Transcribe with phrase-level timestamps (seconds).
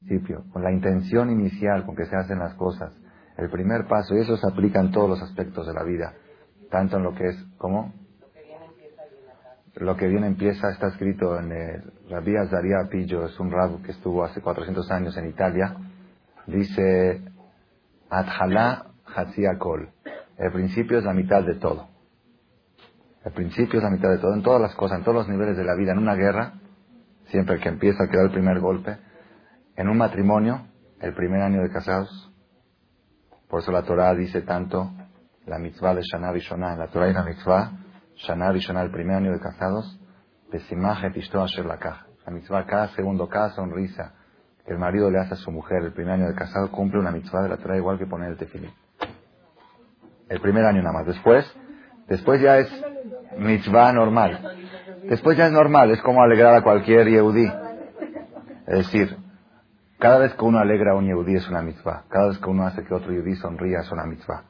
[0.00, 2.92] principio, con la intención inicial con que se hacen las cosas,
[3.36, 6.14] el primer paso, y eso se aplica en todos los aspectos de la vida,
[6.70, 7.92] tanto en lo que es, ¿cómo?
[9.76, 13.92] Lo que viene empieza, está escrito en el Rabbi Azaria Pillo, es un rab que
[13.92, 15.76] estuvo hace 400 años en Italia,
[16.46, 17.22] dice,
[18.08, 18.86] Adhala
[19.58, 19.90] Kol,
[20.38, 21.88] el principio es la mitad de todo.
[23.24, 25.58] El principio es la mitad de todo, en todas las cosas, en todos los niveles
[25.58, 26.54] de la vida, en una guerra,
[27.26, 28.96] siempre que empieza a quedar el primer golpe,
[29.80, 30.66] en un matrimonio,
[31.00, 32.30] el primer año de casados,
[33.48, 34.90] por eso la Torah dice tanto,
[35.46, 37.72] la mitzvah de Shana Rishonah, la Torah hay una mitzvah,
[38.14, 39.98] Shana Rishonah, el primer año de casados,
[40.50, 41.96] Pesimaje Tishto Asher Lakaj.
[42.26, 44.12] La mitzvah, cada segundo, cada sonrisa
[44.66, 47.10] que el marido le hace a su mujer el primer año de casado, cumple una
[47.10, 48.72] mitzvah de la Torah igual que poner el tefilín.
[50.28, 51.06] El primer año nada más.
[51.06, 51.50] Después,
[52.06, 52.68] después ya es
[53.38, 54.58] mitzvah normal.
[55.08, 57.50] Después ya es normal, es como alegrar a cualquier yehudí.
[58.66, 59.29] Es decir,
[60.00, 62.04] cada vez que uno alegra a un yehudí es una mitzvah.
[62.08, 64.44] Cada vez que uno hace que otro yehudí sonría es una mitzvah.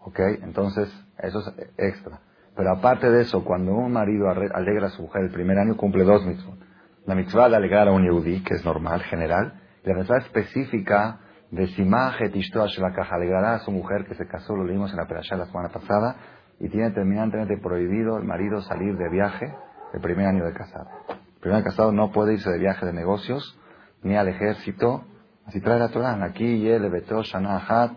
[0.00, 0.18] ¿Ok?
[0.42, 0.88] Entonces,
[1.18, 2.20] eso es extra.
[2.56, 6.04] Pero aparte de eso, cuando un marido alegra a su mujer el primer año, cumple
[6.04, 6.58] dos mitzvot.
[7.06, 9.60] La mitzvah de alegrar a un yehudí, que es normal, general.
[9.84, 12.32] Y la mitzvah específica de Simaje
[12.78, 15.46] la caja alegrará a su mujer que se casó, lo leímos en la perashá la
[15.46, 16.16] semana pasada,
[16.58, 19.54] y tiene terminantemente prohibido el marido salir de viaje
[19.92, 20.88] el primer año de casado.
[21.08, 23.58] El primer año de casado no puede irse de viaje de negocios,
[24.04, 25.04] ni al ejército.
[25.46, 26.22] Así trae la Torah.
[26.22, 27.96] Aquí, Yele, Beto, Shana,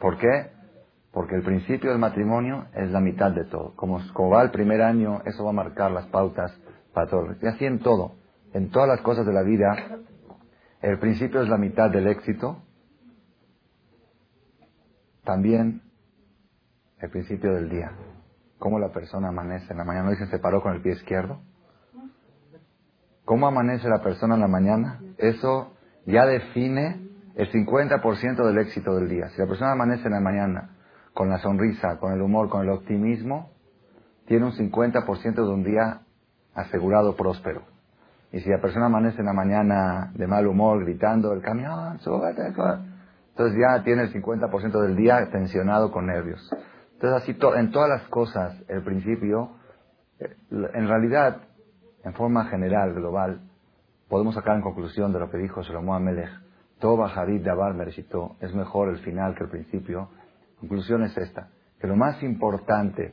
[0.00, 0.50] ¿Por qué?
[1.12, 3.74] Porque el principio del matrimonio es la mitad de todo.
[3.74, 6.52] Como, como va el primer año, eso va a marcar las pautas
[6.92, 7.34] para todo.
[7.40, 8.16] Y así en todo.
[8.52, 9.74] En todas las cosas de la vida,
[10.82, 12.62] el principio es la mitad del éxito.
[15.24, 15.82] También
[16.98, 17.92] el principio del día.
[18.58, 20.06] Cómo la persona amanece en la mañana.
[20.06, 21.40] ¿No dicen se paró con el pie izquierdo?
[23.26, 25.00] ¿Cómo amanece la persona en la mañana?
[25.18, 25.72] Eso
[26.06, 29.28] ya define el 50% del éxito del día.
[29.30, 30.76] Si la persona amanece en la mañana
[31.12, 33.50] con la sonrisa, con el humor, con el optimismo,
[34.26, 36.02] tiene un 50% de un día
[36.54, 37.62] asegurado próspero.
[38.30, 42.46] Y si la persona amanece en la mañana de mal humor, gritando, el camión, súbete,
[42.46, 46.48] entonces ya tiene el 50% del día tensionado con nervios.
[46.92, 49.50] Entonces así en todas las cosas, el principio,
[50.20, 51.40] eh, en realidad,
[52.06, 53.40] en forma general, global,
[54.08, 56.30] podemos sacar en conclusión de lo que dijo Shlomo Amelech,
[56.78, 60.08] Toba Hadid Dabar Mereshito, es mejor el final que el principio,
[60.60, 61.48] conclusión es esta,
[61.80, 63.12] que lo más importante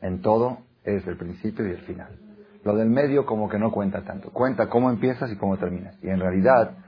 [0.00, 2.18] en todo es el principio y el final.
[2.64, 6.02] Lo del medio como que no cuenta tanto, cuenta cómo empiezas y cómo terminas.
[6.02, 6.78] Y en realidad,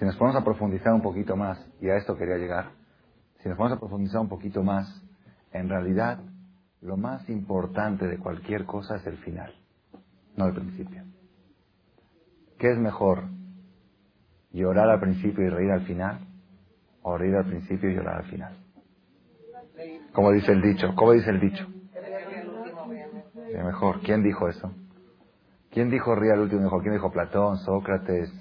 [0.00, 2.70] si nos ponemos a profundizar un poquito más, y a esto quería llegar,
[3.44, 4.88] si nos ponemos a profundizar un poquito más,
[5.52, 6.18] en realidad
[6.80, 9.54] lo más importante de cualquier cosa es el final,
[10.36, 11.02] no el principio.
[12.58, 13.24] ¿Qué es mejor?
[14.52, 16.20] ¿Llorar al principio y reír al final?
[17.02, 18.56] ¿O reír al principio y llorar al final?
[20.12, 21.66] Como dice el dicho, ¿cómo dice el dicho?
[23.64, 24.00] mejor.
[24.00, 24.72] ¿Quién dijo eso?
[25.70, 26.82] ¿Quién dijo ría al último mejor?
[26.82, 28.32] ¿Quién dijo Platón, Sócrates?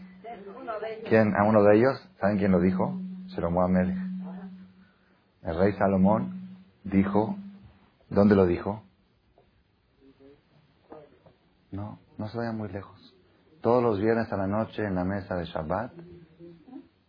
[1.08, 1.36] ¿Quién?
[1.36, 2.10] ¿A uno de ellos?
[2.20, 3.00] ¿Saben quién lo dijo?
[3.28, 3.76] Salomón
[5.42, 7.36] El rey Salomón dijo,
[8.10, 8.84] ¿dónde lo dijo?
[11.74, 13.16] No, no se vayan muy lejos.
[13.62, 15.92] Todos los viernes a la noche en la mesa de Shabbat,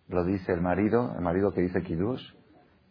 [0.09, 2.23] lo dice el marido, el marido que dice Kiddush,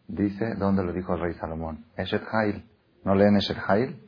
[0.06, 1.84] dice, ¿dónde lo dijo el rey Salomón?
[1.96, 2.64] Eshet Hail.
[3.02, 4.00] ¿No leen Eshet Hail?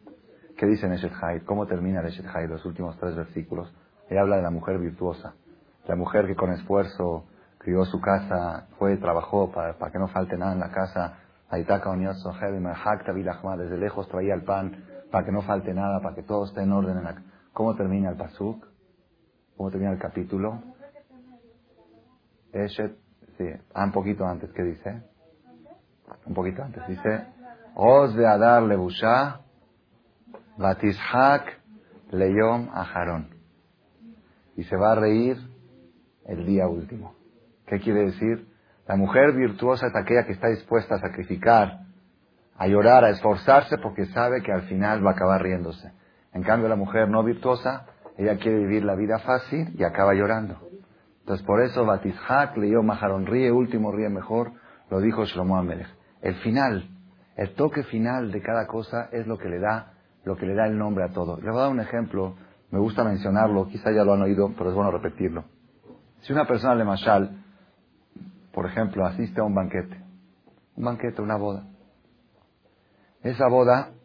[0.57, 1.45] ¿Qué dice en Eshet Hail?
[1.45, 3.75] ¿Cómo termina el Eshet Hail, los últimos tres versículos?
[4.09, 5.35] Él habla de la mujer virtuosa.
[5.89, 7.25] La mujer que con esfuerzo
[7.59, 11.19] crió su casa, fue trabajó para, que no falte nada en la casa.
[13.59, 16.71] Desde lejos traía el pan para que no falte nada, para que todo esté en
[16.71, 16.99] orden.
[16.99, 17.23] En la...
[17.57, 18.67] ¿Cómo termina el pasuk?
[19.57, 20.63] ¿Cómo termina el capítulo?
[22.53, 22.99] Eshet,
[23.39, 25.03] sí, ah, un poquito antes, ¿qué dice?
[26.27, 27.25] un poquito antes, dice,
[27.75, 29.41] Oz de Adar Lebusha,
[30.59, 31.59] Batishak
[32.11, 33.31] Leyom Aharón.
[34.57, 35.39] Y se va a reír
[36.27, 37.15] el día último.
[37.67, 38.47] ¿Qué quiere decir?
[38.87, 41.87] La mujer virtuosa es aquella que está dispuesta a sacrificar,
[42.59, 45.91] a llorar, a esforzarse porque sabe que al final va a acabar riéndose.
[46.37, 47.87] En cambio, la mujer no virtuosa,
[48.19, 50.59] ella quiere vivir la vida fácil y acaba llorando.
[51.21, 54.53] Entonces, por eso, Batishak, Leyom Aharón, ríe último, ríe mejor,
[54.91, 55.89] lo dijo Shlomo Amelech.
[56.21, 56.91] El final,
[57.37, 59.95] el toque final de cada cosa es lo que le da,
[60.25, 61.39] lo que le da el nombre a todo.
[61.41, 62.37] Le voy a dar un ejemplo,
[62.71, 65.45] me gusta mencionarlo, quizá ya lo han oído, pero es bueno repetirlo.
[66.21, 67.31] Si una persona de Mashal,
[68.53, 70.05] por ejemplo, asiste a un banquete,
[70.77, 71.65] un banquete, una boda,
[73.23, 73.96] esa boda,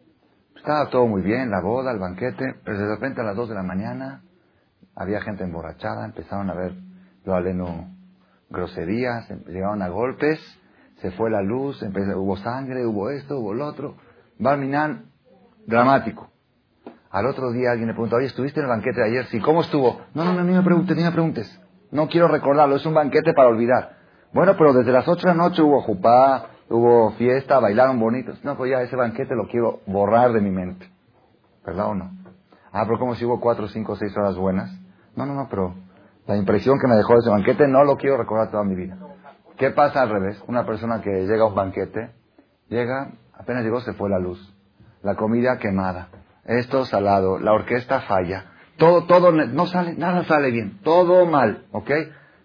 [0.62, 3.54] estaba todo muy bien, la boda, el banquete, pero de repente a las 2 de
[3.56, 4.22] la mañana
[4.94, 6.72] había gente emborrachada, empezaron a ver
[7.24, 7.88] lo aleno
[8.48, 10.38] groserías, em, llegaron a golpes,
[11.00, 13.96] se fue la luz, empezó, hubo sangre, hubo esto, hubo lo otro.
[14.38, 15.06] Barminan,
[15.66, 16.30] dramático.
[17.10, 19.26] Al otro día alguien le preguntó, oye, ¿estuviste en el banquete de ayer?
[19.26, 20.02] Sí, ¿cómo estuvo?
[20.14, 21.60] No, no, no, ni me preguntes, ni me preguntes.
[21.90, 23.96] No quiero recordarlo, es un banquete para olvidar.
[24.32, 28.42] Bueno, pero desde las ocho de la noche hubo jupá, hubo fiesta, bailaron bonitos.
[28.44, 30.90] No, pues ya ese banquete lo quiero borrar de mi mente.
[31.64, 32.10] ¿Verdad o no?
[32.72, 34.70] Ah, pero como si hubo cuatro, cinco, seis horas buenas.
[35.14, 35.74] No, no, no, pero
[36.26, 38.96] la impresión que me dejó ese banquete no lo quiero recordar toda mi vida.
[39.58, 40.42] ¿Qué pasa al revés?
[40.48, 42.10] Una persona que llega a un banquete,
[42.68, 44.54] llega, apenas llegó se fue la luz.
[45.02, 46.08] La comida quemada.
[46.44, 47.38] Esto salado.
[47.38, 48.46] La orquesta falla.
[48.78, 50.80] Todo, todo, no sale, nada sale bien.
[50.82, 51.90] Todo mal, ¿ok?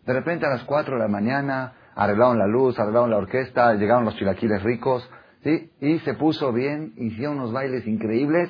[0.06, 4.06] De repente a las cuatro de la mañana arreglaron la luz, arreglaron la orquesta, llegaron
[4.06, 5.10] los chilaquiles ricos,
[5.44, 5.72] ¿sí?
[5.82, 8.50] Y se puso bien, hicieron unos bailes increíbles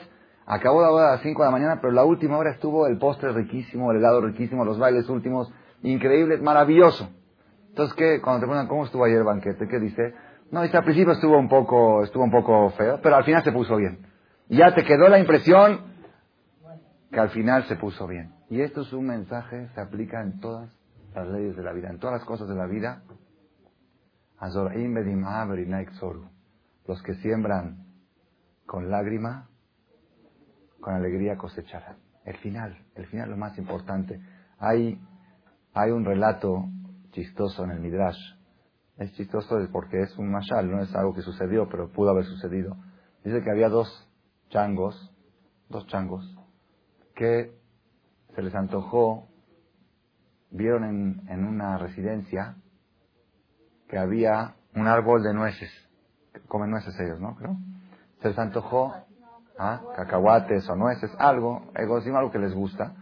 [0.50, 2.98] Acabó la hora a las 5 de la mañana, pero la última hora estuvo el
[2.98, 5.52] postre riquísimo, el helado riquísimo, los bailes últimos,
[5.84, 7.10] increíbles, maravilloso.
[7.68, 8.22] Entonces, ¿qué?
[8.22, 10.14] Cuando te preguntan cómo estuvo ayer el banquete, ¿qué dice?
[10.50, 13.52] No, dice, al principio estuvo un poco, estuvo un poco feo, pero al final se
[13.52, 14.08] puso bien.
[14.48, 15.82] Ya te quedó la impresión
[17.12, 18.32] que al final se puso bien.
[18.50, 20.70] Y esto es un mensaje, se aplica en todas
[21.14, 23.02] las leyes de la vida, en todas las cosas de la vida.
[26.86, 27.86] Los que siembran
[28.66, 29.50] con lágrima,
[30.80, 31.98] con alegría cosecharán.
[32.24, 34.22] El final, el final lo más importante.
[34.60, 35.02] Hay,
[35.74, 36.66] hay un relato
[37.12, 38.20] chistoso en el Midrash.
[38.98, 42.76] Es chistoso porque es un mashal, no es algo que sucedió, pero pudo haber sucedido.
[43.24, 43.88] Dice que había dos
[44.50, 45.14] changos,
[45.70, 46.24] dos changos,
[47.16, 47.58] que
[48.36, 49.28] se les antojó,
[50.52, 52.58] vieron en, en una residencia
[53.88, 55.72] que había un árbol de nueces.
[56.48, 57.36] Comen nueces ellos, ¿no?
[57.36, 57.58] Creo.
[58.22, 58.94] Se les antojó
[59.58, 59.82] ¿ah?
[59.96, 62.94] cacahuates o nueces, algo, algo que les gusta,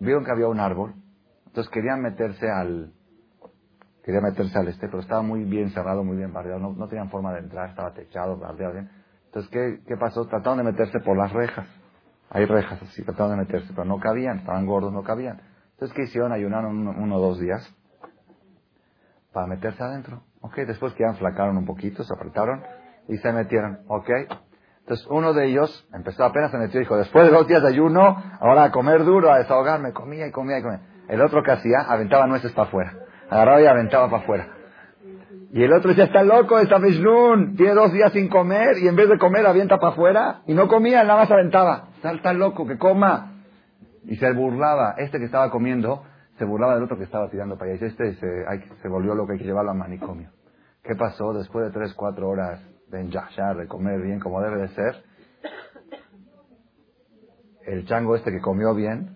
[0.00, 0.94] vieron que había un árbol,
[1.46, 2.92] entonces querían meterse al,
[4.04, 7.32] querían meterse al este, pero estaba muy bien cerrado, muy bien bardeado, no, tenían forma
[7.32, 8.90] de entrar, estaba techado, bardeado bien.
[9.26, 10.26] Entonces, ¿qué, ¿qué pasó?
[10.26, 11.66] Trataron de meterse por las rejas.
[12.30, 15.40] Hay rejas así, trataron de meterse, pero no cabían, estaban gordos, no cabían.
[15.72, 16.32] Entonces, ¿qué hicieron?
[16.32, 17.62] Ayunaron uno, o dos días
[19.32, 20.22] para meterse adentro.
[20.40, 22.62] Ok, después que ya flacaron un poquito, se apretaron
[23.08, 23.80] y se metieron.
[23.88, 24.10] Ok,
[24.80, 27.68] entonces uno de ellos empezó apenas se metió y dijo, después de dos días de
[27.68, 30.80] ayuno, ahora a comer duro, a desahogarme, comía y comía y comía.
[31.08, 32.94] El otro que hacía, aventaba nueces para afuera.
[33.30, 34.48] Agarraba y aventaba para afuera.
[35.52, 38.96] Y el otro decía, está loco, está Mishnun, tiene dos días sin comer y en
[38.96, 40.40] vez de comer avienta para afuera.
[40.46, 41.88] Y no comía, nada más aventaba.
[42.02, 43.34] Está, loco, que coma.
[44.04, 44.94] Y se burlaba.
[44.96, 46.04] Este que estaba comiendo,
[46.42, 47.86] se burlaba del otro que estaba tirando para allá.
[47.86, 48.44] Este se,
[48.82, 50.30] se volvió loco, hay que llevarlo al manicomio.
[50.82, 51.32] ¿Qué pasó?
[51.32, 55.04] Después de tres, cuatro horas de ya de comer bien como debe de ser,
[57.64, 59.14] el chango este que comió bien,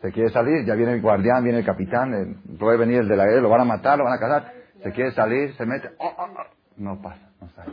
[0.00, 3.16] se quiere salir, ya viene el guardián, viene el capitán, eh, puede venir el de
[3.16, 4.52] la guerra, lo van a matar, lo van a casar,
[4.84, 6.44] se quiere salir, se mete, oh, oh, oh,
[6.76, 7.72] no pasa, no sale.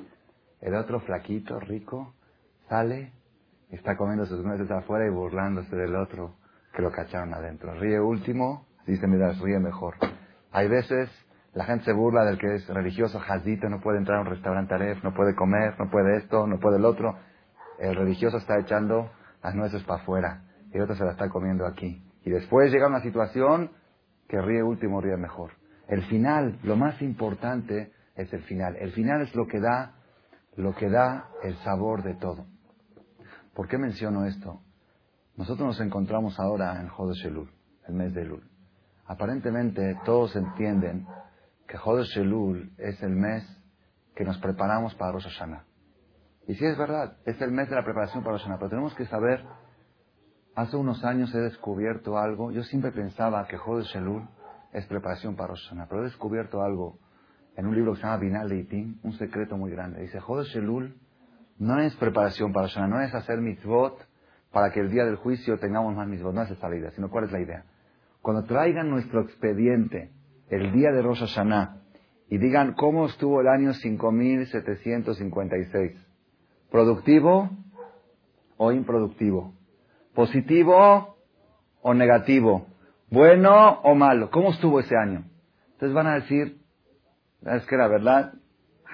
[0.62, 2.16] El otro flaquito, rico,
[2.70, 3.14] sale,
[3.70, 6.38] está comiendo sus nueces afuera y burlándose del otro
[6.74, 7.74] que lo cacharon adentro.
[7.80, 9.96] Ríe último, dice, mira, ríe mejor.
[10.52, 11.10] Hay veces
[11.54, 14.74] la gente se burla del que es religioso, jazito, no puede entrar a un restaurante
[14.74, 17.16] aref, no puede comer, no puede esto, no puede el otro.
[17.78, 19.12] El religioso está echando
[19.44, 20.42] las nueces para afuera
[20.72, 22.04] y el otro se la está comiendo aquí.
[22.26, 23.72] Y después llega una situación
[24.28, 25.52] que ríe último, ríe mejor.
[25.88, 28.76] El final, lo más importante es el final.
[28.78, 29.94] El final es lo que da,
[30.56, 32.48] lo que da el sabor de todo.
[33.54, 34.63] ¿Por qué menciono esto?
[35.36, 37.50] Nosotros nos encontramos ahora en Jodesh Elul,
[37.88, 38.44] el mes de Elul.
[39.06, 41.08] Aparentemente todos entienden
[41.68, 43.44] que Jodesh Elul es el mes
[44.16, 45.66] que nos preparamos para Rosh Hashanah.
[46.48, 48.94] Y sí es verdad, es el mes de la preparación para Rosh Hashanah, pero tenemos
[48.94, 49.44] que saber,
[50.54, 54.30] hace unos años he descubierto algo, yo siempre pensaba que Jodesh Elul
[54.72, 57.00] es preparación para Rosh Hashanah, pero he descubierto algo
[57.56, 60.02] en un libro que se llama Binal de Itim, un secreto muy grande.
[60.02, 60.96] Dice, Jodesh Elul
[61.58, 64.13] no es preparación para Rosh Hashanah, no es hacer mitzvot
[64.54, 67.10] para que el día del juicio tengamos más mitzvot, no es esa la idea, sino
[67.10, 67.66] cuál es la idea.
[68.22, 70.12] Cuando traigan nuestro expediente
[70.50, 71.78] el día de Rosh Hashanah
[72.30, 76.08] y digan cómo estuvo el año 5756.
[76.70, 77.50] ¿Productivo
[78.58, 79.56] o improductivo?
[80.14, 81.18] ¿Positivo
[81.82, 82.68] o negativo?
[83.10, 84.30] ¿Bueno o malo?
[84.30, 85.24] ¿Cómo estuvo ese año?
[85.74, 86.60] Entonces van a decir,
[87.42, 88.34] es que era verdad,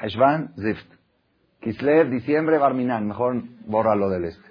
[0.01, 0.89] Heshvan, Zift.
[1.59, 4.48] Kislev, diciembre, Barminan, mejor bórralo del este.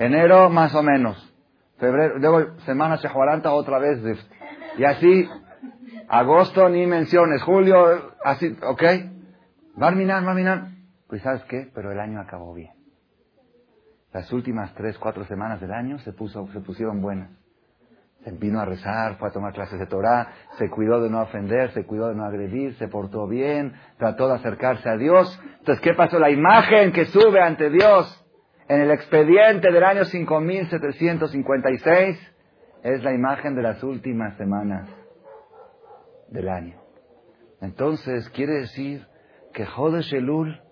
[0.00, 1.32] Enero, más o menos.
[1.78, 4.00] Febrero, luego semana Shehuaranta, otra vez.
[4.78, 5.28] Y así
[6.08, 8.82] Agosto ni menciones, julio, así, ¿ok?
[9.76, 10.76] Barminan, Barminan.
[11.06, 12.72] Pues sabes qué, pero el año acabó bien.
[14.12, 17.30] Las últimas tres, cuatro semanas del año se, puso, se pusieron buenas.
[18.24, 21.72] Se vino a rezar, fue a tomar clases de Torah, se cuidó de no ofender,
[21.72, 25.40] se cuidó de no agredir, se portó bien, trató de acercarse a Dios.
[25.58, 26.18] Entonces, ¿qué pasó?
[26.18, 28.16] La imagen que sube ante Dios
[28.70, 32.32] en el expediente del año 5756
[32.84, 34.88] es la imagen de las últimas semanas
[36.28, 36.80] del año.
[37.60, 39.04] Entonces, quiere decir
[39.52, 40.62] que Jodesh Elul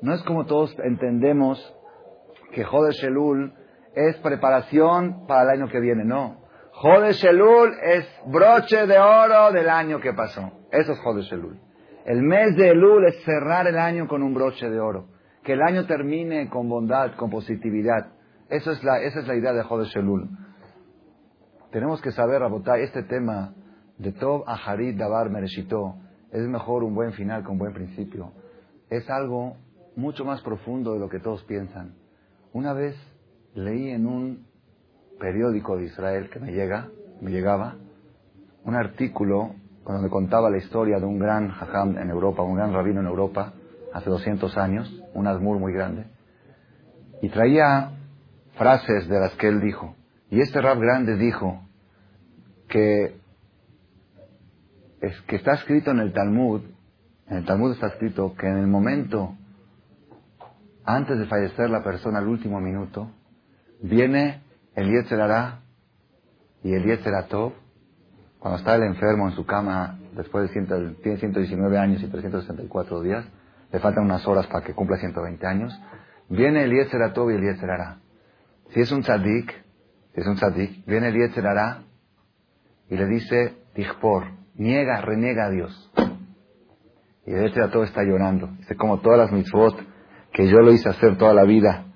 [0.00, 1.76] no es como todos entendemos
[2.52, 3.52] que Jodesh Elul
[3.94, 6.46] es preparación para el año que viene, no.
[6.72, 10.52] Jodesh Elul es broche de oro del año que pasó.
[10.70, 11.60] Eso es Jodesh Elul.
[12.06, 15.11] El mes de Elul es cerrar el año con un broche de oro.
[15.42, 18.12] Que el año termine con bondad, con positividad.
[18.48, 20.28] Eso es la, esa es la idea de Jodesh Elul.
[21.72, 23.54] Tenemos que saber, Rabotay, este tema
[23.98, 25.96] de Tov Aharit Dabar Mereshito
[26.30, 28.32] es mejor un buen final con buen principio.
[28.90, 29.56] Es algo
[29.96, 31.94] mucho más profundo de lo que todos piensan.
[32.52, 32.94] Una vez
[33.54, 34.46] leí en un
[35.18, 36.88] periódico de Israel que me llega,
[37.20, 37.76] me llegaba,
[38.64, 43.00] un artículo donde contaba la historia de un gran hajam en Europa, un gran rabino
[43.00, 43.54] en Europa,
[43.92, 46.06] hace 200 años, un asmur muy grande,
[47.20, 47.92] y traía
[48.56, 49.94] frases de las que él dijo.
[50.30, 51.62] Y este rab grande dijo
[52.68, 53.16] que,
[55.00, 56.62] es, que está escrito en el Talmud,
[57.28, 59.36] en el Talmud está escrito que en el momento
[60.84, 63.10] antes de fallecer la persona al último minuto,
[63.80, 64.42] viene
[64.74, 65.60] el Yetzerará
[66.62, 67.52] y el Yetzeratov,
[68.38, 73.24] cuando está el enfermo en su cama, después de tiene 119 años y 364 días,
[73.72, 75.80] le faltan unas horas para que cumpla 120 años,
[76.28, 77.98] viene el Yetzeratov y el Yetzerará.
[78.70, 79.50] Si es un tzadik,
[80.14, 81.82] si es un tzadik, viene el Yetzerará
[82.88, 84.24] y le dice, Tijpor,
[84.54, 85.92] niega, reniega a Dios.
[87.26, 88.48] Y el Yetzeratov está llorando.
[88.58, 89.76] Dice, como todas las mitzvot
[90.32, 91.86] que yo lo hice hacer toda la vida,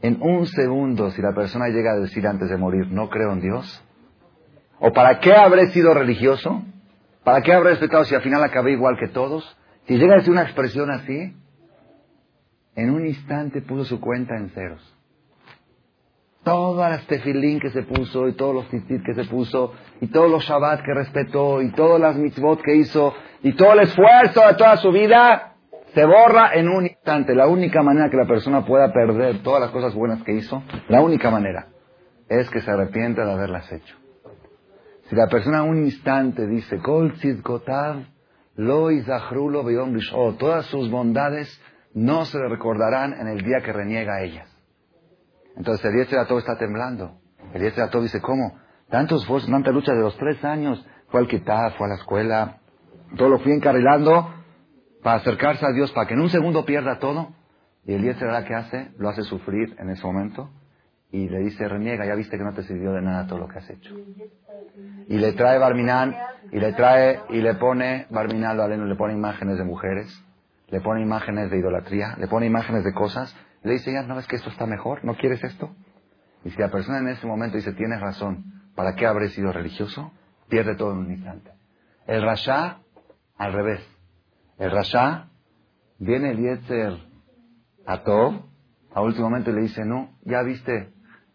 [0.00, 3.40] en un segundo, si la persona llega a decir antes de morir, no creo en
[3.40, 3.84] Dios,
[4.80, 6.62] ¿o para qué habré sido religioso?
[7.22, 9.56] ¿Para qué habré respetado si al final acabé igual que todos?
[9.86, 11.34] Si llega a decir una expresión así,
[12.74, 14.90] en un instante puso su cuenta en ceros.
[16.42, 20.30] Todas las tefilín que se puso, y todos los titit que se puso, y todos
[20.30, 24.54] los shabbat que respetó, y todas las mitzvot que hizo, y todo el esfuerzo de
[24.54, 25.54] toda su vida,
[25.94, 27.34] se borra en un instante.
[27.34, 31.00] La única manera que la persona pueda perder todas las cosas buenas que hizo, la
[31.00, 31.68] única manera,
[32.28, 33.96] es que se arrepienta de haberlas hecho.
[35.08, 37.14] Si la persona un instante dice, Kol
[38.56, 38.90] lo
[40.34, 41.48] todas sus bondades
[41.92, 44.48] no se le recordarán en el día que reniega a ellas.
[45.56, 47.18] Entonces el todo está temblando.
[47.52, 48.58] El todo dice, ¿cómo?
[48.90, 50.84] Tantos esfuerzos, tanta lucha de los tres años.
[51.08, 52.58] Fue al Kitab, fue a la escuela,
[53.16, 54.34] todo lo fui encarrilando
[55.02, 57.28] para acercarse a Dios, para que en un segundo pierda todo.
[57.84, 60.50] Y el Yetzirah que hace, lo hace sufrir en ese momento
[61.14, 63.58] y le dice, reniega, ya viste que no te sirvió de nada todo lo que
[63.58, 63.94] has hecho.
[65.06, 66.12] Y le trae Barminán,
[66.50, 70.12] y le trae, y le pone, Barminán lo le pone imágenes de mujeres,
[70.70, 74.26] le pone imágenes de idolatría, le pone imágenes de cosas, le dice, ya, ¿no ves
[74.26, 75.04] que esto está mejor?
[75.04, 75.70] ¿No quieres esto?
[76.44, 80.10] Y si la persona en ese momento dice, tienes razón, ¿para qué habré sido religioso?
[80.48, 81.52] Pierde todo en un instante.
[82.08, 82.78] El Rasha,
[83.38, 83.88] al revés.
[84.58, 85.28] El Rasha,
[86.00, 86.98] viene el Yetzer
[87.86, 88.48] a todo,
[88.92, 90.93] a último momento le dice, no, ya viste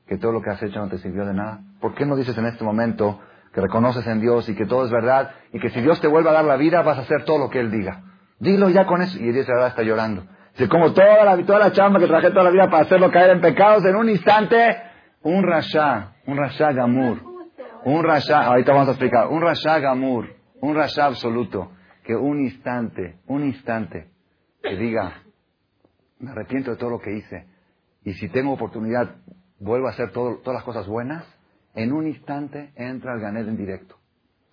[0.10, 1.60] que todo lo que has hecho no te sirvió de nada.
[1.80, 3.20] ¿Por qué no dices en este momento
[3.54, 6.32] que reconoces en Dios y que todo es verdad y que si Dios te vuelve
[6.32, 8.02] a dar la vida vas a hacer todo lo que Él diga?
[8.40, 9.20] Dilo ya con eso.
[9.20, 10.26] Y el Yetzer está llorando.
[10.54, 13.30] Dice, como toda la, toda la chamba que traje toda la vida para hacerlo caer
[13.30, 14.82] en pecados, en un instante,
[15.22, 17.22] un Rasha, un Rasha Gamur,
[17.86, 20.28] un Rasha, ahorita vamos a explicar, un Rasha Gamur,
[20.60, 21.72] un Rasha absoluto
[22.04, 24.08] que un instante, un instante,
[24.64, 25.22] que diga,
[26.18, 27.46] me arrepiento de todo lo que hice,
[28.04, 29.16] y si tengo oportunidad,
[29.60, 31.26] vuelvo a hacer todas las cosas buenas,
[31.76, 33.96] en un instante entra al Ganed en directo.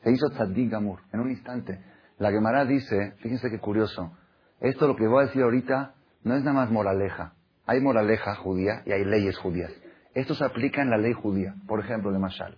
[0.02, 1.80] Se hizo Tzaddik Gamur, en un instante.
[2.18, 4.12] La Gemara dice, fíjense qué curioso,
[4.60, 5.94] esto lo que voy a decir ahorita
[6.24, 7.34] no es nada más moraleja.
[7.66, 9.72] Hay moraleja judía y hay leyes judías.
[10.14, 11.54] Esto se aplica en la ley judía.
[11.66, 12.56] Por ejemplo, de Mashal.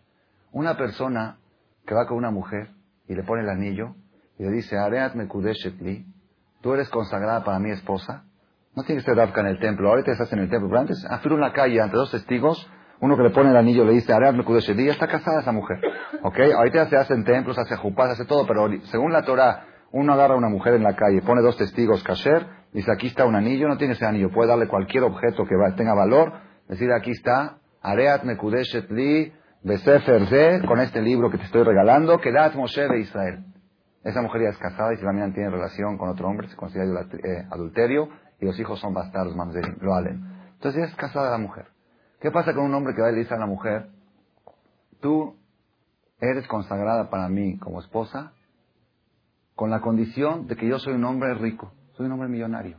[0.52, 1.38] Una persona
[1.86, 2.70] que va con una mujer
[3.08, 3.94] y le pone el anillo,
[4.38, 6.06] y le dice, Areat Mekudeshetli,
[6.60, 8.24] tú eres consagrada para mi esposa.
[8.78, 11.04] No tienes que ser Dafka en el templo, ahorita estás en el templo, pero antes,
[11.10, 12.70] afirma en la calle, ante dos testigos,
[13.00, 15.80] uno que le pone el anillo le dice, Mekudeshetli, ya está casada esa mujer.
[16.22, 16.38] ¿Ok?
[16.56, 20.34] Ahorita se hacen templos, se hace jupas, hace todo, pero según la Torah, uno agarra
[20.34, 23.66] a una mujer en la calle, pone dos testigos kasher, dice, aquí está un anillo,
[23.66, 26.34] no tiene ese anillo, puede darle cualquier objeto que tenga valor,
[26.68, 29.32] decir, aquí está, Areat Mekudeshetli,
[29.64, 33.44] Besefer con este libro que te estoy regalando, que dat Moshe de Israel.
[34.04, 37.00] Esa mujer ya es casada y si la tiene relación con otro hombre, se considera
[37.02, 38.08] eh, adulterio
[38.40, 40.24] y los hijos son bastardos, mamzerim, lo halen.
[40.54, 41.66] Entonces ya es casada la mujer.
[42.20, 43.90] ¿Qué pasa con un hombre que va y le dice a la mujer,
[45.00, 45.36] tú
[46.20, 48.32] eres consagrada para mí como esposa
[49.54, 52.78] con la condición de que yo soy un hombre rico, soy un hombre millonario,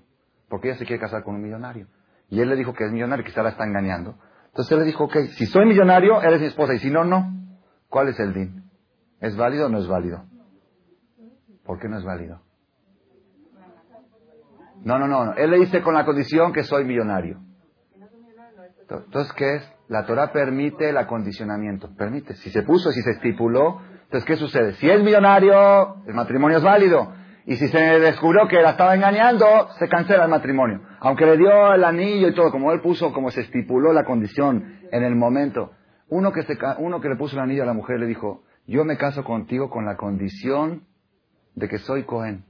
[0.50, 1.88] porque ella se quiere casar con un millonario.
[2.30, 4.16] Y él le dijo que es millonario, se la está engañando.
[4.48, 7.34] Entonces él le dijo, ok, si soy millonario, eres mi esposa, y si no, no.
[7.90, 8.70] ¿Cuál es el din?
[9.20, 10.24] ¿Es válido o no es válido?
[11.66, 12.42] ¿Por qué no es válido?
[14.84, 15.34] No, no, no.
[15.34, 17.40] Él le dice con la condición que soy millonario.
[18.90, 19.74] Entonces, ¿qué es?
[19.88, 21.90] La Torah permite el acondicionamiento.
[21.96, 22.36] Permite.
[22.36, 24.74] Si se puso, si se estipuló, entonces, ¿qué sucede?
[24.74, 27.14] Si es millonario, el matrimonio es válido.
[27.46, 29.46] Y si se descubrió que la estaba engañando,
[29.78, 30.82] se cancela el matrimonio.
[31.00, 34.80] Aunque le dio el anillo y todo, como él puso, como se estipuló la condición
[34.92, 35.72] en el momento.
[36.10, 38.84] Uno que, se, uno que le puso el anillo a la mujer le dijo, yo
[38.84, 40.86] me caso contigo con la condición
[41.56, 42.46] de que soy Cohen.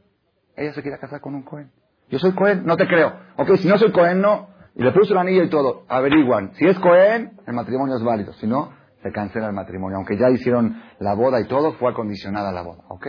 [0.56, 1.72] Ella se quiere casar con un Cohen.
[2.10, 3.14] Yo soy Cohen, no te creo.
[3.38, 4.50] Ok, si no soy Cohen, no.
[4.76, 5.86] Y le puso el anillo y todo.
[5.88, 6.54] Averiguan.
[6.54, 8.34] Si es Cohen, el matrimonio es válido.
[8.34, 8.72] Si no,
[9.04, 9.98] se cancela el matrimonio.
[9.98, 12.84] Aunque ya hicieron la boda y todo, fue acondicionada la boda.
[12.90, 13.08] ¿Ok?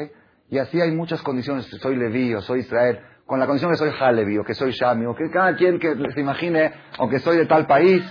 [0.51, 1.67] Y así hay muchas condiciones.
[1.81, 3.01] Soy Leví o soy Israel.
[3.25, 5.95] Con la condición que soy Halevi o que soy Shami o que cada quien que
[6.13, 8.03] se imagine o que soy de tal país.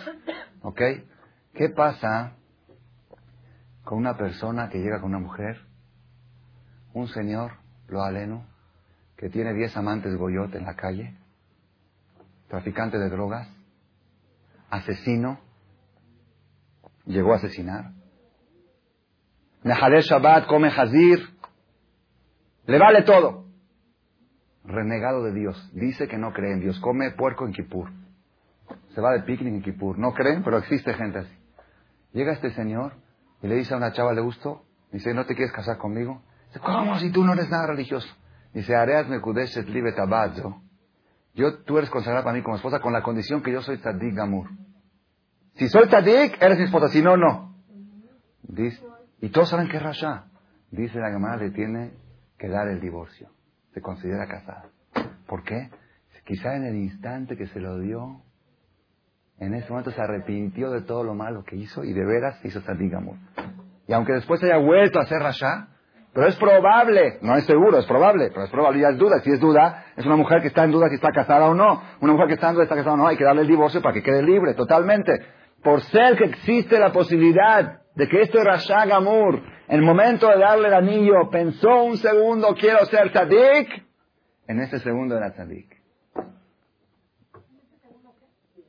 [0.62, 0.82] ¿Ok?
[1.54, 2.38] ¿Qué pasa
[3.84, 5.58] con una persona que llega con una mujer?
[6.94, 7.52] Un señor,
[7.88, 8.46] lo aleno,
[9.20, 11.14] que tiene 10 amantes goyote en la calle,
[12.48, 13.50] traficante de drogas,
[14.70, 15.42] asesino,
[17.06, 17.92] llegó a asesinar.
[19.64, 21.20] Nehader Shabbat come Hazir,
[22.66, 23.44] le vale todo.
[24.64, 27.92] Renegado de Dios, dice que no cree en Dios, come puerco en Kippur.
[28.96, 30.00] Se va de picnic en Kippur.
[30.00, 31.38] No creen, pero existe gente así.
[32.14, 32.94] Llega este señor
[33.42, 34.64] y le dice a una chava, ¿le gustó?
[34.94, 36.22] Dice, ¿no te quieres casar conmigo?
[36.48, 38.08] Dice, ¿cómo si tú no eres nada religioso?
[38.54, 40.62] Dice, Areas Mekudeshet Libe Tabazo.
[41.34, 44.16] Yo, tú eres consagrada para mí como esposa con la condición que yo soy Tadik
[44.16, 44.50] Gamur.
[45.56, 46.88] Si soy Tadik, eres mi esposa.
[46.90, 47.56] Si no, no.
[48.44, 48.84] Dice,
[49.22, 50.26] y todos saben que es Rasha.
[50.72, 51.94] Dice la Gemara, le tiene
[52.38, 53.30] que dar el divorcio.
[53.74, 54.66] Se considera casada.
[55.28, 55.70] ¿Por qué?
[56.26, 58.22] Quizá en el instante que se lo dio,
[59.40, 62.62] en ese momento se arrepintió de todo lo malo que hizo y de veras hizo
[62.62, 63.16] Tadik Gamur.
[63.88, 65.70] Y aunque después haya vuelto a ser Rasha,
[66.14, 69.20] pero es probable, no es seguro, es probable, pero es probable, ya es duda.
[69.20, 71.82] Si es duda, es una mujer que está en duda si está casada o no.
[72.02, 73.48] Una mujer que está en duda si está casada o no, hay que darle el
[73.48, 75.12] divorcio para que quede libre, totalmente
[75.64, 80.28] por ser que existe la posibilidad de que esto es Rasha Gamur, en el momento
[80.30, 83.90] de darle el anillo, pensó un segundo, quiero ser Tadik,
[84.50, 85.80] en ese segundo era Tadik.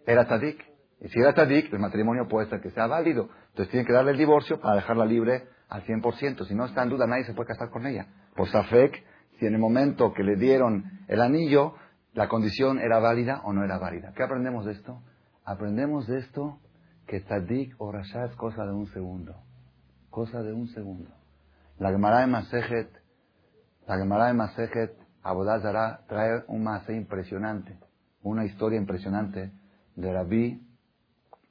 [0.06, 0.62] Era Tadik.
[1.00, 3.30] Y si era Tadik, el matrimonio puede ser que sea válido.
[3.48, 6.46] Entonces tiene que darle el divorcio para dejarla libre al 100%.
[6.46, 8.06] Si no está en duda, nadie se puede casar con ella.
[8.36, 9.04] Por Safek,
[9.38, 11.74] si en el momento que le dieron el anillo,
[12.12, 14.12] la condición era válida o no era válida.
[14.14, 15.00] ¿Qué aprendemos de esto?
[15.44, 16.58] Aprendemos de esto
[17.06, 19.36] que Tadik o Rasha es cosa de un segundo.
[20.10, 21.10] Cosa de un segundo.
[21.78, 22.90] La Gemara de Masejet,
[23.86, 27.78] la Gemara de Masejet, Abodazara, trae un mase impresionante,
[28.22, 29.52] una historia impresionante
[29.94, 30.66] de Rabbi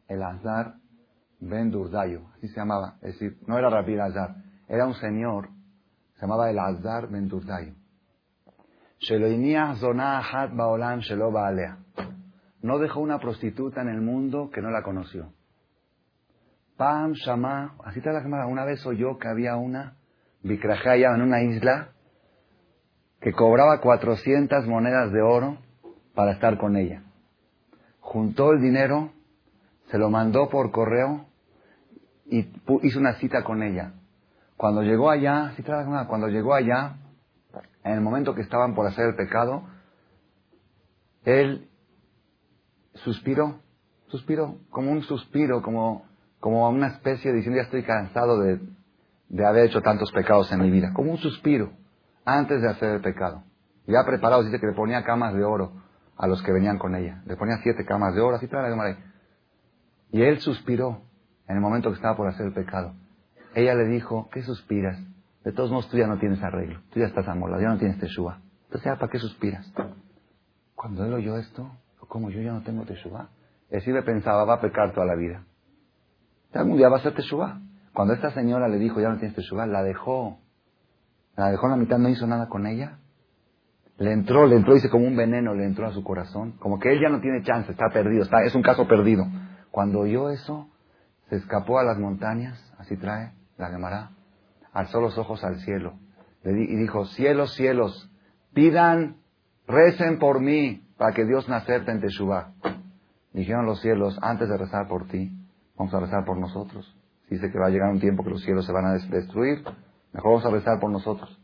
[0.08, 0.76] Elazar
[1.40, 2.96] Ben Durdayo, así se llamaba.
[3.02, 4.36] Es decir, no era Rabbi Elazar,
[4.68, 5.50] era un señor,
[6.16, 7.74] se llamaba Elazar Ben Durdayo.
[12.62, 15.32] No dejó una prostituta en el mundo que no la conoció.
[16.76, 18.46] Pam Shama, así está la cámara.
[18.48, 19.96] Una vez oyó que había una
[20.42, 21.90] Vikrajaya en una isla
[23.20, 25.58] que cobraba 400 monedas de oro
[26.16, 27.04] para estar con ella.
[28.00, 29.12] Juntó el dinero,
[29.92, 31.26] se lo mandó por correo
[32.30, 32.48] y
[32.84, 33.94] hizo una cita con ella.
[34.58, 35.54] Cuando llegó allá,
[36.08, 36.98] cuando llegó allá,
[37.84, 39.64] en el momento que estaban por hacer el pecado,
[41.24, 41.68] él
[42.96, 43.60] suspiró,
[44.08, 48.60] suspiró, como un suspiro, como como una especie diciendo, ya estoy cansado de,
[49.30, 51.72] de haber hecho tantos pecados en mi vida, como un suspiro
[52.26, 53.44] antes de hacer el pecado.
[53.88, 55.74] Ya preparado, dice que le ponía camas de oro
[56.16, 57.22] a los que venían con ella.
[57.26, 58.98] Le ponía siete camas de oro, así para la
[60.12, 61.02] Y él suspiró
[61.50, 62.94] en el momento que estaba por hacer el pecado.
[63.56, 64.98] Ella le dijo, ¿qué suspiras?
[65.44, 66.80] De todos modos, tú ya no tienes arreglo.
[66.94, 68.40] Tú ya estás amolado, ya no tienes teshuva.
[68.66, 69.70] Entonces, ¿para qué suspiras?
[70.76, 71.72] Cuando él oyó esto,
[72.08, 73.30] como yo ya no tengo teshuva,
[73.70, 75.44] él sí le pensaba, va a pecar toda la vida.
[76.54, 77.60] Algún día va a ser Teshuvah.
[77.94, 80.40] Cuando esta señora le dijo, ya no tienes Teshuvah, la dejó.
[81.36, 83.00] La dejó en la mitad, no hizo nada con ella.
[83.98, 86.54] Le entró, le entró, dice como un veneno, le entró a su corazón.
[86.60, 89.26] Como que él ya no tiene chance, está perdido, está, es un caso perdido.
[89.72, 90.70] Cuando oyó eso,
[91.30, 94.12] se escapó a las montañas, así trae la Gemara,
[94.74, 95.94] alzó los ojos al cielo
[96.44, 98.10] y dijo, cielos, cielos,
[98.54, 99.18] pidan,
[99.68, 102.54] recen por mí para que Dios me acepte en Teshuvah.
[103.34, 105.36] Dijeron los cielos, antes de rezar por ti,
[105.80, 106.94] Vamos a rezar por nosotros.
[107.30, 109.64] dice que va a llegar un tiempo que los cielos se van a destruir,
[110.12, 111.40] mejor vamos a rezar por nosotros.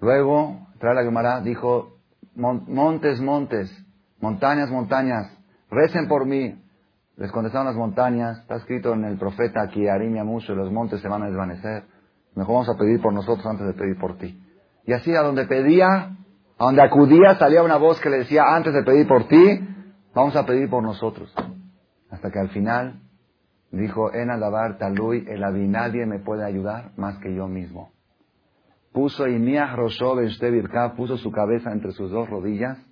[0.00, 1.98] Luego, trae la Gemara, dijo,
[2.34, 3.86] montes, montes,
[4.20, 5.38] montañas, montañas,
[5.70, 6.60] recen por mí.
[7.22, 11.06] Les contestaron las montañas, está escrito en el profeta que Arimia mucho, los montes se
[11.06, 11.84] van a desvanecer.
[12.34, 14.42] Mejor vamos a pedir por nosotros antes de pedir por ti.
[14.84, 16.16] Y así a donde pedía,
[16.58, 19.60] a donde acudía, salía una voz que le decía, antes de pedir por ti,
[20.12, 21.32] vamos a pedir por nosotros.
[22.10, 23.00] Hasta que al final
[23.70, 27.92] dijo, en alabar talui, el avi, nadie me puede ayudar más que yo mismo.
[28.92, 30.18] Puso Iniah Roshov
[30.96, 32.84] puso su cabeza entre sus dos rodillas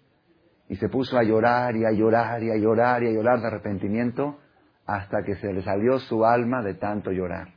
[0.71, 3.49] y se puso a llorar y a llorar y a llorar y a llorar de
[3.49, 4.39] arrepentimiento
[4.87, 7.49] hasta que se le salió su alma de tanto llorar.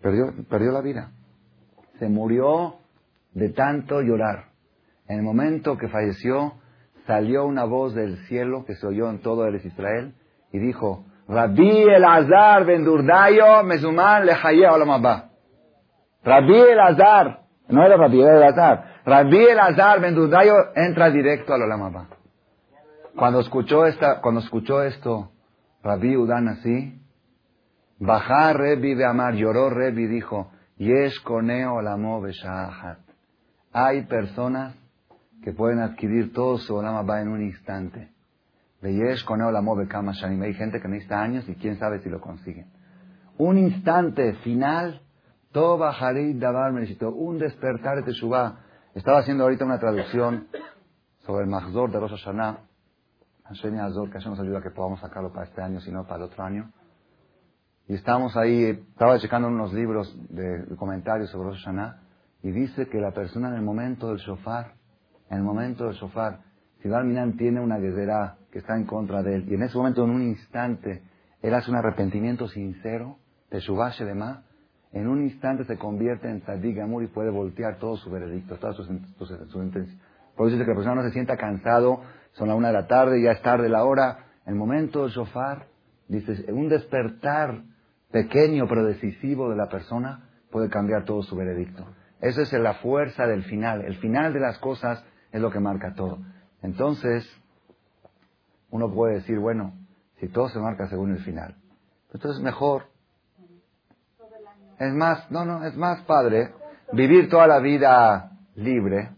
[0.00, 1.12] perdió, perdió la vida.
[1.98, 2.76] Se murió
[3.34, 4.46] de tanto llorar.
[5.08, 6.54] En el momento que falleció,
[7.06, 10.14] salió una voz del cielo que se oyó en todo el Israel
[10.52, 14.66] y dijo, Rabbi Elazar ben Durdayo mezuman lehaye
[16.24, 22.08] Rabbi Elazar, no era Rabbi Elazar, Rabbi Elazar ben Durdayo entra directo al olam
[23.16, 25.30] Cuando escuchó esta, cuando escuchó esto,
[25.82, 27.00] Rabbi Udan así,
[27.98, 32.22] bajar Rebi Amar, lloró Rebi dijo, Yesh koneo olamo
[33.72, 34.74] Hay personas
[35.42, 38.10] que pueden adquirir todo su Olam en un instante.
[38.82, 39.40] Veyesh con
[39.88, 40.42] Kama Shanim.
[40.42, 42.66] Hay gente que necesita años y quién sabe si lo consiguen.
[43.38, 45.00] Un instante final,
[45.56, 48.58] Toba Harid Dabar necesitó un despertar de Teshuvah.
[48.94, 50.48] Estaba haciendo ahorita una traducción
[51.24, 52.58] sobre el Mahzor de Rosh Hashanah.
[53.44, 56.16] Hashem Azor, que nos ayuda a que podamos sacarlo para este año, si no para
[56.16, 56.70] el otro año.
[57.88, 62.02] Y estábamos ahí, estaba checando unos libros de, comentarios sobre Rosh Hashanah,
[62.42, 64.74] y dice que la persona en el momento del shofar
[65.30, 66.40] en el momento del shofar,
[66.82, 70.04] si Minan tiene una guerrera que está en contra de él, y en ese momento,
[70.04, 71.02] en un instante,
[71.40, 73.16] él hace un arrepentimiento sincero,
[73.50, 74.45] de su base de más,
[74.92, 78.88] en un instante se convierte en Tzadik y puede voltear todo su veredicto, todas sus,
[78.88, 79.96] intenciones.
[80.36, 82.86] Por eso dice que la persona no se sienta cansado, son la una de la
[82.86, 84.26] tarde, ya es tarde la hora.
[84.46, 85.66] El momento del shofar,
[86.08, 87.62] dice, un despertar
[88.10, 91.86] pequeño pero decisivo de la persona puede cambiar todo su veredicto.
[92.20, 93.84] Esa es la fuerza del final.
[93.84, 96.18] El final de las cosas es lo que marca todo.
[96.62, 97.28] Entonces,
[98.70, 99.74] uno puede decir, bueno,
[100.20, 101.56] si todo se marca según el final,
[102.12, 102.95] entonces mejor.
[104.78, 106.52] Es más, no, no, es más padre
[106.92, 109.10] vivir toda la vida libre,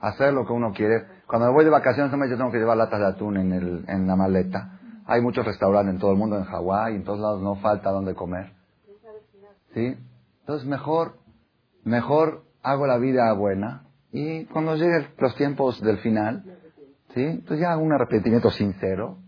[0.00, 1.04] hacer lo que uno quiere.
[1.26, 4.06] Cuando me voy de vacaciones, yo tengo que llevar latas de atún en, el, en
[4.06, 4.78] la maleta.
[5.06, 8.14] Hay muchos restaurantes en todo el mundo, en Hawái, en todos lados no falta donde
[8.14, 8.52] comer.
[9.74, 9.96] ¿Sí?
[10.40, 11.18] Entonces mejor,
[11.84, 16.42] mejor hago la vida buena y cuando lleguen los tiempos del final,
[17.14, 17.22] ¿sí?
[17.22, 19.18] Entonces ya hago un arrepentimiento sincero.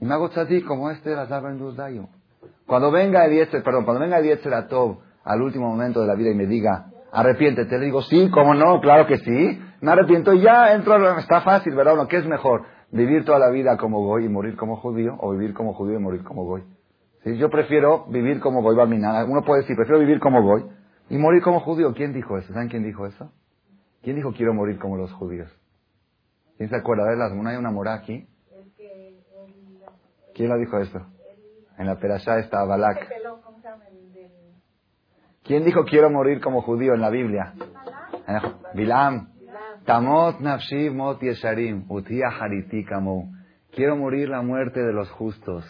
[0.00, 2.08] Y me hago tzadik como este de la Dayo.
[2.68, 6.34] Cuando venga el perdón, cuando venga el Atov al último momento de la vida y
[6.34, 8.78] me diga, arrepiéntete, le digo, sí, ¿cómo no?
[8.82, 9.58] Claro que sí.
[9.80, 12.06] Me arrepiento y ya entro, está fácil, ¿verdad?
[12.08, 12.66] ¿Qué es mejor?
[12.90, 15.16] ¿Vivir toda la vida como voy y morir como judío?
[15.18, 16.62] ¿O vivir como judío y morir como voy?
[17.24, 17.38] ¿Sí?
[17.38, 20.64] Yo prefiero vivir como voy, Uno puede decir, prefiero vivir como voy
[21.08, 21.94] y morir como judío.
[21.94, 22.52] ¿Quién dijo eso?
[22.52, 23.32] ¿Saben quién dijo eso?
[24.02, 25.50] ¿Quién dijo quiero morir como los judíos?
[26.58, 27.04] ¿Quién se acuerda?
[27.06, 28.28] de las hay una mora aquí.
[30.34, 31.17] ¿Quién lo dijo esto?
[31.78, 33.08] En la perashá está Balak.
[35.44, 37.54] ¿Quién dijo quiero morir como judío en la Biblia?
[38.74, 39.28] Bilam.
[39.84, 41.84] Tamot nafshi mot yesharim.
[41.88, 42.28] Utia
[43.70, 45.64] Quiero morir la muerte de los justos.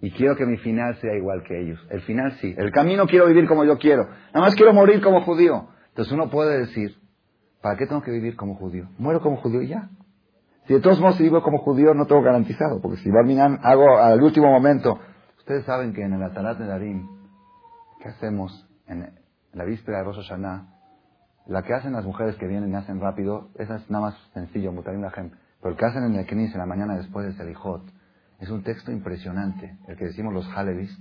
[0.00, 1.80] Y quiero que mi final sea igual que ellos.
[1.90, 2.54] El final sí.
[2.56, 4.04] El camino quiero vivir como yo quiero.
[4.34, 5.68] Nada más quiero morir como judío.
[5.88, 6.96] Entonces uno puede decir,
[7.60, 8.88] ¿Para qué tengo que vivir como judío?
[8.98, 9.90] Muero como judío y ya.
[10.68, 13.96] Si de todos modos si vivo como judío no tengo garantizado, porque si Barminan hago
[13.96, 14.98] al último momento.
[15.38, 17.08] Ustedes saben que en el Atarat de Darim,
[18.02, 18.68] ¿qué hacemos?
[18.86, 19.10] En
[19.54, 20.68] la víspera de Rosh Hashanah,
[21.46, 24.70] la que hacen las mujeres que vienen y hacen rápido, esa es nada más sencillo,
[24.70, 25.30] Mutarim Lahem.
[25.62, 27.82] Pero el que hacen en el Kenis en la mañana después del Selijot,
[28.38, 29.78] es un texto impresionante.
[29.88, 30.94] El que decimos los Halevis,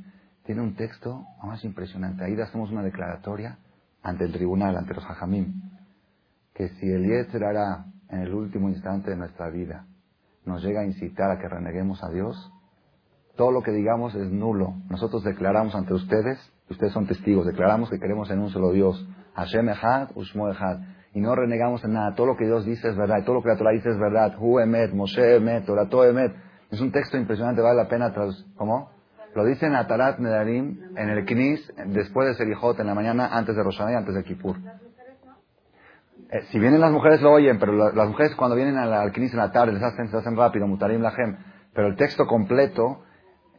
[0.45, 2.23] tiene un texto más impresionante.
[2.23, 3.57] Ahí hacemos una declaratoria
[4.01, 5.61] ante el tribunal, ante los Hajamim
[6.57, 9.85] que si el Yetzer hará en el último instante de nuestra vida
[10.47, 12.51] nos llega a incitar a que reneguemos a Dios,
[13.35, 14.75] todo lo que digamos es nulo.
[14.89, 16.39] Nosotros declaramos ante ustedes,
[16.69, 20.79] ustedes son testigos, declaramos que queremos en un solo Dios, Hashem Echad, Ushmo Echad,
[21.13, 22.15] y no renegamos en nada.
[22.15, 24.35] Todo lo que Dios dice es verdad, todo lo que la Torah dice es verdad.
[24.39, 26.35] Hu Emet, Moshe Emet, Torah Emet.
[26.71, 28.45] Es un texto impresionante, vale la pena traducir.
[28.55, 28.89] ¿Cómo?
[29.35, 33.55] Lo dice en Atarat Nedarim, en el Knis, después de Serijot, en la mañana, antes
[33.55, 34.57] de Roshaná y antes de Kippur.
[36.29, 39.37] Eh, si vienen las mujeres lo oyen, pero las mujeres cuando vienen al, al en
[39.37, 41.37] la tarde les hacen, se hacen rápido, mutarim lahem.
[41.73, 43.03] Pero el texto completo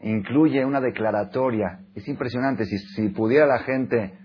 [0.02, 1.80] incluye una declaratoria.
[1.94, 2.64] Es impresionante.
[2.64, 4.18] Si, si pudiera la gente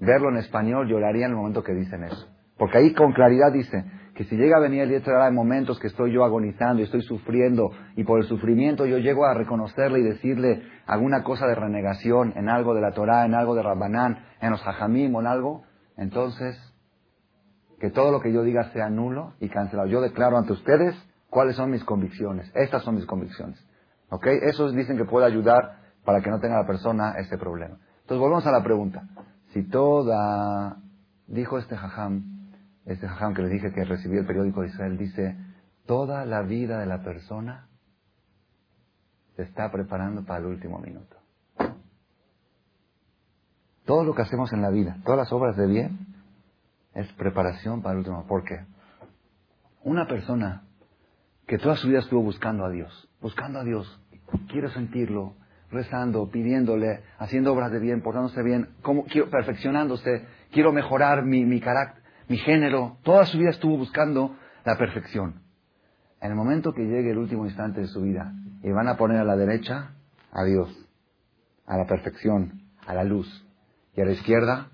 [0.00, 2.28] verlo en español, lloraría en el momento que dicen eso.
[2.58, 5.88] Porque ahí con claridad dice que si llega a venir el Yetzirah en momentos que
[5.88, 10.04] estoy yo agonizando y estoy sufriendo y por el sufrimiento yo llego a reconocerle y
[10.04, 14.52] decirle alguna cosa de renegación en algo de la Torah, en algo de Rabbanán, en
[14.52, 15.64] los Hajamim o en algo,
[15.96, 16.56] entonces
[17.78, 19.88] que todo lo que yo diga sea nulo y cancelado.
[19.88, 20.94] Yo declaro ante ustedes
[21.28, 22.50] cuáles son mis convicciones.
[22.54, 23.58] Estas son mis convicciones.
[24.10, 24.26] ¿Ok?
[24.42, 27.78] Esos dicen que puede ayudar para que no tenga la persona este problema.
[28.02, 29.08] Entonces volvemos a la pregunta.
[29.52, 30.76] Si toda,
[31.26, 32.50] dijo este jajam,
[32.84, 35.36] este jajam que le dije que recibió el periódico de Israel, dice,
[35.86, 37.68] toda la vida de la persona
[39.36, 41.16] se está preparando para el último minuto.
[43.84, 46.13] Todo lo que hacemos en la vida, todas las obras de bien,
[46.94, 48.26] es preparación para el último.
[48.26, 48.60] ¿Por qué?
[49.82, 50.62] Una persona
[51.46, 54.00] que toda su vida estuvo buscando a Dios, buscando a Dios,
[54.48, 55.34] quiere sentirlo,
[55.70, 61.60] rezando, pidiéndole, haciendo obras de bien, portándose bien, como, quiero, perfeccionándose, quiero mejorar mi, mi
[61.60, 62.96] carácter, mi género.
[63.02, 65.42] Toda su vida estuvo buscando la perfección.
[66.20, 69.18] En el momento que llegue el último instante de su vida y van a poner
[69.18, 69.90] a la derecha
[70.32, 70.70] a Dios,
[71.66, 73.44] a la perfección, a la luz,
[73.96, 74.70] y a la izquierda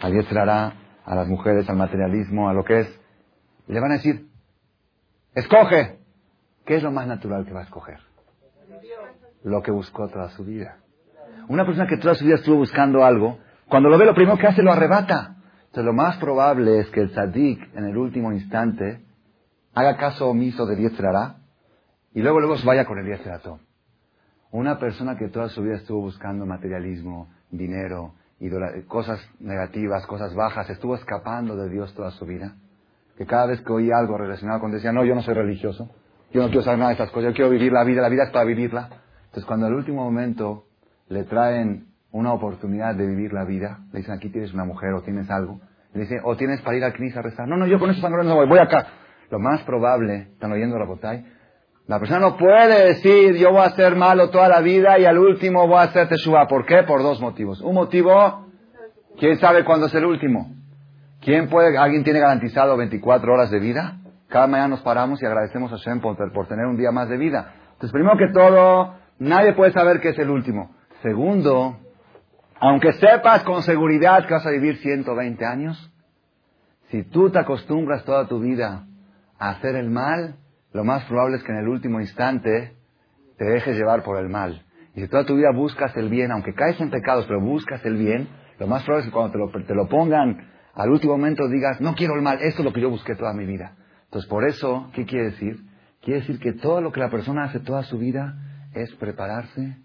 [0.00, 3.00] al Yetzirará, a las mujeres, al materialismo, a lo que es,
[3.66, 4.26] le van a decir,
[5.34, 5.98] escoge.
[6.64, 7.98] ¿Qué es lo más natural que va a escoger?
[9.42, 10.78] Lo que buscó toda su vida.
[11.48, 13.38] Una persona que toda su vida estuvo buscando algo,
[13.68, 15.36] cuando lo ve, lo primero que hace lo arrebata.
[15.66, 19.04] Entonces, lo más probable es que el tzadik, en el último instante,
[19.74, 21.36] haga caso omiso de Yetzirará
[22.14, 23.60] y luego luego vaya con el Yetziratón.
[24.52, 28.14] Una persona que toda su vida estuvo buscando materialismo, dinero,
[28.88, 32.54] cosas negativas, cosas bajas, estuvo escapando de Dios toda su vida.
[33.16, 35.88] Que cada vez que oía algo relacionado con decía, no, yo no soy religioso,
[36.32, 38.24] yo no quiero saber nada de estas cosas, yo quiero vivir la vida, la vida
[38.24, 38.88] es para vivirla.
[39.26, 40.64] Entonces cuando al último momento
[41.08, 45.02] le traen una oportunidad de vivir la vida, le dicen, aquí tienes una mujer o
[45.02, 45.60] tienes algo,
[45.92, 47.48] le dicen, o tienes para ir al CNIS a rezar.
[47.48, 48.86] No, no, yo con esos sangrones no voy, voy acá.
[49.30, 51.24] Lo más probable, están oyendo la botay,
[51.86, 55.18] la persona no puede decir, yo voy a ser malo toda la vida y al
[55.18, 56.48] último voy a hacer teshuva.
[56.48, 56.82] ¿Por qué?
[56.84, 57.60] Por dos motivos.
[57.60, 58.46] Un motivo,
[59.18, 60.50] ¿quién sabe cuándo es el último?
[61.20, 63.98] ¿Quién puede, alguien tiene garantizado 24 horas de vida?
[64.28, 67.18] Cada mañana nos paramos y agradecemos a Shem por, por tener un día más de
[67.18, 67.52] vida.
[67.72, 70.74] Entonces, primero que todo, nadie puede saber que es el último.
[71.02, 71.76] Segundo,
[72.60, 75.92] aunque sepas con seguridad que vas a vivir 120 años,
[76.88, 78.86] si tú te acostumbras toda tu vida
[79.38, 80.36] a hacer el mal,
[80.74, 82.74] lo más probable es que en el último instante
[83.38, 84.66] te dejes llevar por el mal.
[84.94, 87.96] Y si toda tu vida buscas el bien, aunque caes en pecados, pero buscas el
[87.96, 91.48] bien, lo más probable es que cuando te lo, te lo pongan al último momento
[91.48, 93.76] digas, no quiero el mal, esto es lo que yo busqué toda mi vida.
[94.06, 95.60] Entonces, por eso, ¿qué quiere decir?
[96.02, 98.34] Quiere decir que todo lo que la persona hace toda su vida
[98.74, 99.76] es prepararse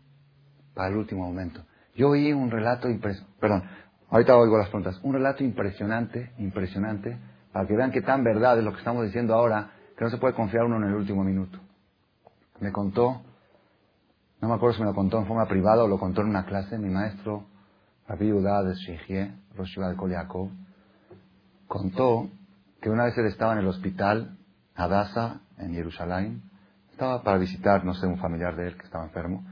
[0.73, 1.63] para el último momento.
[1.95, 3.63] Yo oí un relato impresionante, perdón,
[4.09, 7.15] ahorita oigo las preguntas, un relato impresionante, impresionante,
[7.53, 10.17] para que vean qué tan verdad es lo que estamos diciendo ahora, que no se
[10.17, 11.59] puede confiar uno en el último minuto.
[12.61, 13.21] Me contó,
[14.39, 16.45] no me acuerdo si me lo contó en forma privada o lo contó en una
[16.45, 17.43] clase, mi maestro,
[18.07, 20.51] Rabbi Udá de Shechie, Rosh de Koliakov,
[21.67, 22.29] contó
[22.81, 24.37] que una vez él estaba en el hospital
[24.73, 26.43] Adasa, en Jerusalén,
[26.91, 29.45] estaba para visitar, no sé, un familiar de él que estaba enfermo,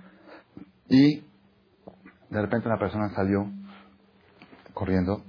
[0.88, 1.26] y
[2.30, 3.52] de repente una persona salió
[4.74, 5.26] corriendo,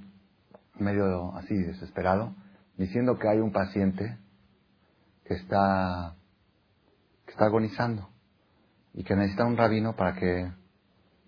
[0.75, 2.33] medio así desesperado,
[2.77, 4.17] diciendo que hay un paciente
[5.29, 6.15] que está,
[7.23, 8.09] que está agonizando
[8.95, 10.51] y que necesita un rabino para que,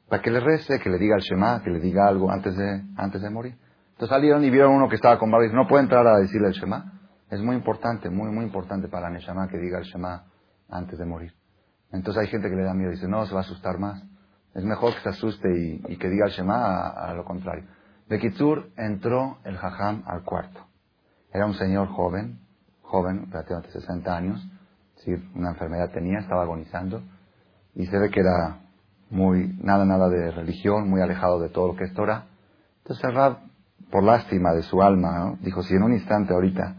[0.10, 2.84] para que le rece, que le diga el Shema, que le diga algo antes de,
[2.98, 3.56] antes de morir.
[3.92, 6.48] Entonces salieron y vieron uno que estaba con barba y no puede entrar a decirle
[6.48, 7.00] el Shema.
[7.30, 10.26] Es muy importante, muy, muy importante para la Neshama que diga el Shema
[10.68, 11.36] antes de morir.
[11.92, 14.04] Entonces hay gente que le da miedo y dice, no, se va a asustar más.
[14.56, 15.48] Es mejor que se asuste
[15.88, 17.66] y, que diga el Shema a, lo contrario.
[18.08, 18.18] De
[18.78, 20.66] entró el Jajam al cuarto.
[21.32, 22.41] Era un señor joven,
[22.92, 24.48] joven, prácticamente 60 años,
[24.98, 27.02] si una enfermedad tenía, estaba agonizando,
[27.74, 28.60] y se ve que era
[29.10, 32.28] muy, nada, nada de religión, muy alejado de todo lo que es Torah.
[32.80, 33.40] Entonces el Rab,
[33.90, 36.76] por lástima de su alma, dijo, si en un instante ahorita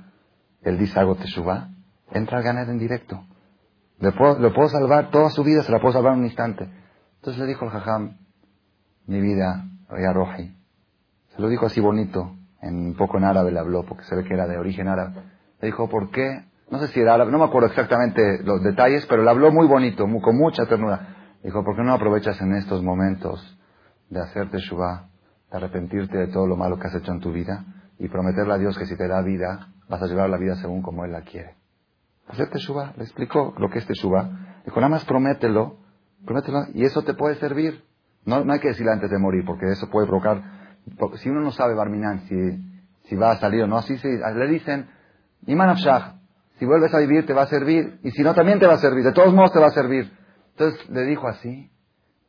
[0.62, 1.70] él dice algo suba
[2.12, 3.24] entra al ganar en directo.
[3.98, 6.68] Le puedo, le puedo salvar toda su vida, se la puedo salvar en un instante.
[7.16, 8.18] Entonces le dijo el Jajam,
[9.06, 10.54] mi vida, ya Roji.
[11.34, 14.24] Se lo dijo así bonito, en un poco en árabe le habló, porque se ve
[14.24, 15.22] que era de origen árabe.
[15.62, 16.44] Le dijo, ¿por qué?
[16.70, 20.06] No sé si era no me acuerdo exactamente los detalles, pero le habló muy bonito,
[20.20, 21.36] con mucha ternura.
[21.42, 23.58] Dijo, ¿por qué no aprovechas en estos momentos
[24.10, 25.08] de hacerte shubá,
[25.50, 27.64] de arrepentirte de todo lo malo que has hecho en tu vida
[27.98, 30.82] y prometerle a Dios que si te da vida, vas a llevar la vida según
[30.82, 31.54] como Él la quiere?
[32.28, 34.60] Hacerte shubá, le explicó lo que es shubá.
[34.66, 35.78] Dijo, nada más promételo
[36.24, 36.66] Promételo.
[36.74, 37.84] Y eso te puede servir.
[38.24, 40.42] No, no hay que decirle antes de morir, porque eso puede provocar...
[41.16, 42.34] Si uno no sabe, Barminan, si,
[43.08, 44.88] si va a salir o no, así se, le dicen,
[45.46, 48.74] Iman si vuelves a vivir te va a servir, y si no también te va
[48.74, 50.12] a servir, de todos modos te va a servir.
[50.50, 51.72] Entonces le dijo así,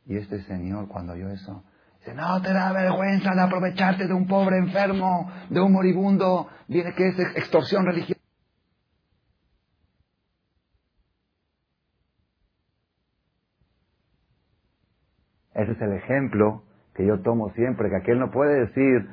[0.05, 1.63] y este señor cuando oyó eso,
[1.99, 6.93] dice, no te da vergüenza de aprovecharte de un pobre enfermo, de un moribundo, viene
[6.95, 8.19] que es extorsión religiosa.
[15.53, 16.63] Ese es el ejemplo
[16.95, 19.07] que yo tomo siempre, que aquel no puede decir,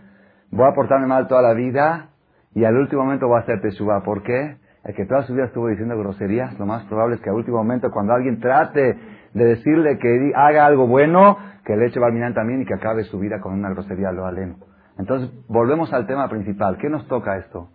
[0.50, 2.09] voy a portarme mal toda la vida
[2.54, 4.02] y al último momento voy a hacer teshuva.
[4.02, 4.56] ¿Por qué?
[4.84, 7.58] El que toda su vida estuvo diciendo groserías, lo más probable es que al último
[7.58, 8.98] momento, cuando alguien trate
[9.34, 13.18] de decirle que haga algo bueno, que le eche Balminán también y que acabe su
[13.18, 14.56] vida con una grosería lo aleno.
[14.98, 16.78] Entonces, volvemos al tema principal.
[16.78, 17.68] ¿Qué nos toca esto?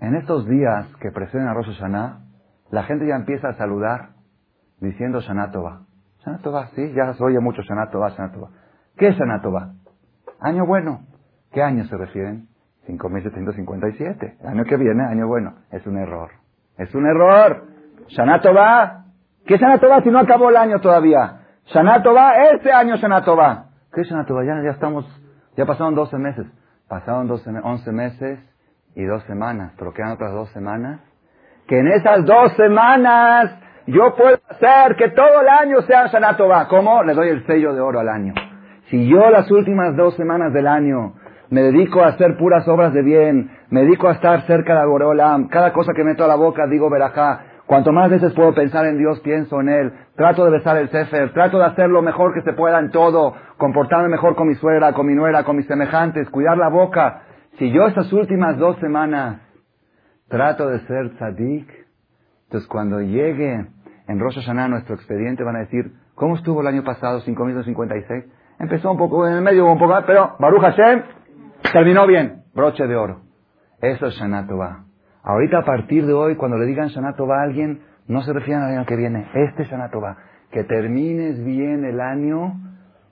[0.00, 2.20] En estos días que preceden a Rosh Hashanah,
[2.70, 4.10] la gente ya empieza a saludar
[4.80, 5.82] diciendo Shana Tova.
[6.74, 8.10] Sí, ya se oye mucho Shana Tova.
[8.96, 9.42] ¿Qué es Shana?
[10.40, 11.00] Año bueno.
[11.52, 12.47] ¿Qué año se refieren?
[12.88, 14.36] 5.757.
[14.40, 15.54] El año que viene, año bueno.
[15.70, 16.30] Es un error.
[16.78, 17.64] Es un error.
[18.08, 19.04] Shana Tova.
[19.46, 21.40] ¿Qué es Shana Tova si no acabó el año todavía?
[21.66, 23.66] Shana Tova, este año Shana Tova.
[23.92, 24.44] ¿Qué es Shana Tova?
[24.44, 25.06] Ya, ya estamos,
[25.56, 26.46] ya pasaron 12 meses.
[26.88, 28.38] Pasaron 12, 11 meses
[28.94, 31.00] y dos semanas, pero quedan otras dos semanas.
[31.66, 33.54] Que en esas dos semanas
[33.86, 36.36] yo puedo hacer que todo el año sea Shana
[36.68, 37.02] ¿Cómo?
[37.02, 38.32] Le doy el sello de oro al año.
[38.88, 41.14] Si yo las últimas dos semanas del año
[41.50, 45.48] me dedico a hacer puras obras de bien, me dedico a estar cerca de Boreolam,
[45.48, 48.98] cada cosa que meto a la boca digo verajá, cuanto más veces puedo pensar en
[48.98, 52.42] Dios, pienso en Él, trato de besar el Sefer, trato de hacer lo mejor que
[52.42, 56.28] se pueda en todo, comportarme mejor con mi suegra, con mi nuera, con mis semejantes,
[56.30, 57.22] cuidar la boca,
[57.58, 59.40] si yo estas últimas dos semanas
[60.28, 61.68] trato de ser tzadik,
[62.44, 63.66] entonces cuando llegue
[64.06, 68.24] en Rosh Hashanah nuestro expediente van a decir, ¿cómo estuvo el año pasado, 5.256?
[68.58, 71.02] Empezó un poco en el medio, un poco, pero Baruch Hashem
[71.72, 73.20] terminó bien, broche de oro.
[73.80, 74.46] Eso es Shana
[75.22, 78.76] Ahorita a partir de hoy, cuando le digan Shana a alguien, no se refieren al
[78.76, 79.90] año que viene, este es Shana
[80.50, 82.54] Que termines bien el año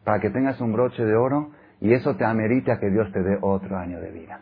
[0.05, 3.23] para que tengas un broche de oro y eso te amerite a que Dios te
[3.23, 4.41] dé otro año de vida.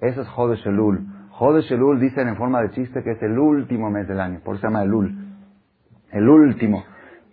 [0.00, 1.06] Eso es Jodesh Elul.
[1.30, 4.54] Jodesh Elul dicen en forma de chiste que es el último mes del año, por
[4.54, 5.14] eso se llama Elul.
[6.12, 6.84] El último.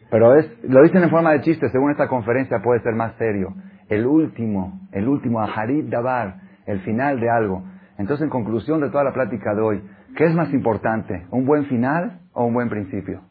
[0.09, 3.53] Pero es, lo dicen en forma de chiste, según esta conferencia puede ser más serio.
[3.89, 7.63] El último, el último, Aharit Dabar, el final de algo.
[7.97, 9.83] Entonces, en conclusión de toda la plática de hoy,
[10.15, 11.25] ¿qué es más importante?
[11.31, 13.21] ¿Un buen final o un buen principio?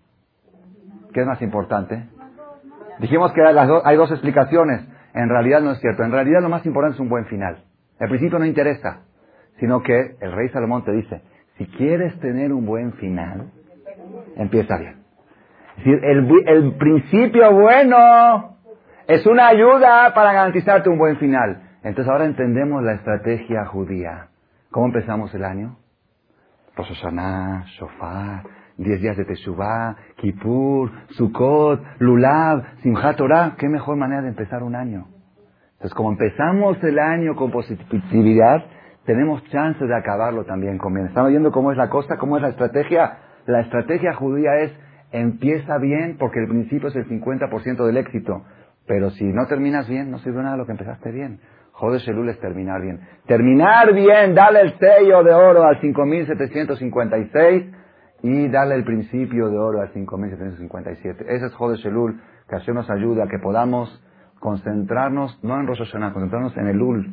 [1.13, 2.05] ¿Qué es más importante?
[2.99, 4.87] Dijimos que hay dos explicaciones.
[5.15, 6.03] En realidad no es cierto.
[6.03, 7.65] En realidad lo más importante es un buen final.
[7.99, 9.03] El principio no interesa,
[9.59, 11.23] sino que el rey Salomón te dice,
[11.57, 13.51] si quieres tener un buen final,
[14.37, 14.97] empieza bien.
[15.79, 18.56] Es decir, el, el principio bueno
[19.09, 21.63] es una ayuda para garantizarte un buen final.
[21.83, 24.29] Entonces ahora entendemos la estrategia judía.
[24.71, 25.77] ¿Cómo empezamos el año?
[26.77, 28.43] Rosh Hashanah, Shofar,
[28.77, 33.55] 10 días de Teshuvah, Kippur, Sukkot, Lulav, Simchat Torah.
[33.57, 35.07] ¿Qué mejor manera de empezar un año?
[35.75, 38.65] Entonces, como empezamos el año con positividad,
[39.05, 41.07] tenemos chance de acabarlo también con bien.
[41.07, 42.17] ¿Están viendo cómo es la cosa?
[42.17, 43.19] ¿Cómo es la estrategia?
[43.47, 44.73] La estrategia judía es
[45.13, 48.43] empieza bien porque el principio es el 50% del éxito.
[48.87, 51.41] Pero si no terminas bien, no sirve nada lo que empezaste bien.
[51.73, 53.01] Joder, Shelul es terminar bien.
[53.27, 57.65] Terminar bien, dale el sello de oro al 5756
[58.23, 61.25] y dale el principio de oro al 5757.
[61.29, 64.03] Ese es Joder Shelul, que así nos ayuda a que podamos
[64.41, 67.13] concentrarnos, no en Rosh Hashanah, concentrarnos en el Ul.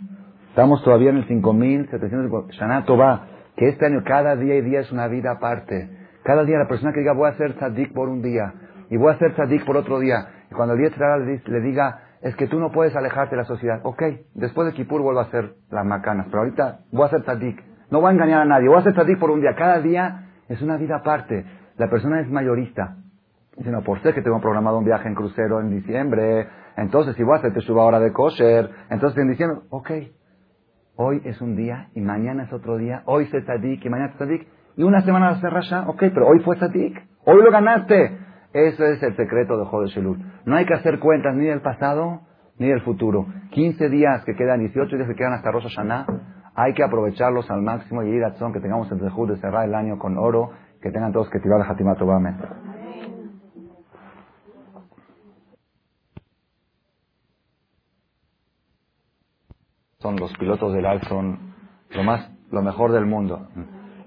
[0.49, 4.91] Estamos todavía en el 5750, Shana Tova, que este año cada día y día es
[4.91, 5.89] una vida aparte.
[6.23, 8.53] Cada día la persona que diga voy a hacer tzadik por un día
[8.89, 10.42] y voy a hacer tzadik por otro día.
[10.53, 13.81] Cuando el día le, diga es que tú no puedes alejarte de la sociedad.
[13.83, 14.01] Ok,
[14.33, 17.61] después de Kippur vuelvo a hacer las macanas, pero ahorita voy a hacer tzadik.
[17.91, 19.55] No voy a engañar a nadie, voy a hacer tzadik por un día.
[19.55, 21.45] Cada día es una vida aparte.
[21.77, 22.97] La persona es mayorista.
[23.57, 27.23] Dice, no, por ser que tengo programado un viaje en crucero en diciembre, entonces si
[27.23, 29.91] voy a hacer suba ahora de kosher, entonces en diciembre, ok,
[30.95, 34.17] hoy es un día y mañana es otro día, hoy se tzadik y mañana es
[34.17, 38.17] tzadik, y una semana se rasha, ok, pero hoy fue tzadik, hoy lo ganaste.
[38.53, 40.19] Eso es el secreto de Jode Shelul.
[40.45, 42.21] No hay que hacer cuentas ni del pasado
[42.57, 43.25] ni del futuro.
[43.51, 46.05] 15 días que quedan, 18 días que quedan hasta Rosh Hashanah,
[46.55, 49.73] hay que aprovecharlos al máximo y ir a que tengamos el dejud de cerrar el
[49.73, 51.97] año con oro, que tengan todos que tirar a Hatimat
[59.99, 61.53] Son los pilotos del AL, son
[61.91, 63.47] lo más, lo mejor del mundo.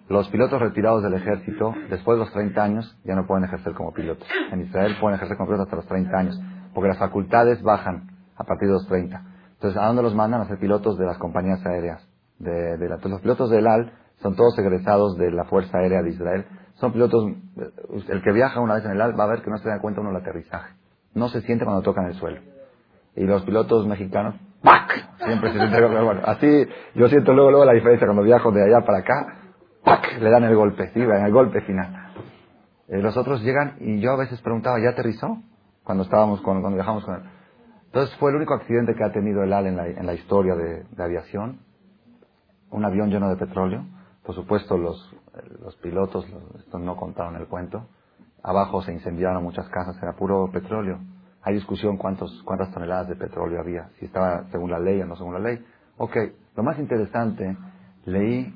[0.09, 3.93] Los pilotos retirados del ejército, después de los 30 años, ya no pueden ejercer como
[3.93, 4.27] pilotos.
[4.53, 6.41] En Israel pueden ejercer como pilotos hasta los 30 años,
[6.75, 9.21] porque las facultades bajan a partir de los 30.
[9.55, 10.43] Entonces, ¿a dónde los mandan?
[10.43, 12.07] A ser pilotos de las compañías aéreas.
[12.39, 13.93] De, la, los pilotos del AL
[14.23, 16.47] son todos egresados de la Fuerza Aérea de Israel.
[16.75, 17.25] Son pilotos,
[18.09, 19.81] el que viaja una vez en el AL va a ver que no se da
[19.81, 20.75] cuenta uno del aterrizaje.
[21.15, 22.41] No se siente cuando tocan el suelo.
[23.17, 24.93] Y los pilotos mexicanos, ¡pac!
[25.25, 26.47] Siempre se sienten bueno, Así,
[26.95, 29.46] yo siento luego, luego la diferencia cuando viajo de allá para acá,
[29.87, 30.21] ¡pac!
[30.21, 32.13] Le dan el golpe, sí, el golpe final.
[32.89, 35.39] Eh, los otros llegan y yo a veces preguntaba, ¿ya aterrizó?
[35.83, 37.23] Cuando estábamos, con, cuando viajamos con él.
[37.87, 40.55] Entonces fue el único accidente que ha tenido el AL en la, en la historia
[40.55, 41.61] de, de aviación.
[42.71, 43.87] Un avión lleno de petróleo
[44.27, 45.15] por supuesto, los,
[45.63, 46.27] los pilotos
[46.59, 47.87] estos no contaron el cuento.
[48.43, 50.99] Abajo se incendiaron muchas casas, era puro petróleo.
[51.43, 55.15] Hay discusión cuántos, cuántas toneladas de petróleo había, si estaba según la ley o no
[55.15, 55.65] según la ley.
[55.97, 56.17] Ok,
[56.57, 57.57] lo más interesante,
[58.05, 58.53] leí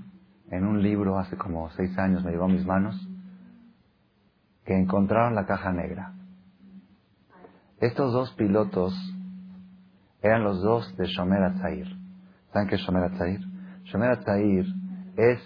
[0.51, 3.09] en un libro hace como seis años, me llevó a mis manos,
[4.65, 6.13] que encontraron la caja negra.
[7.81, 8.93] Estos dos pilotos
[10.23, 11.87] eran los dos de Shomer Atzair.
[12.53, 13.41] ¿Saben qué es Shomer Atzair?
[13.85, 14.67] Shomer Atzair
[15.17, 15.41] es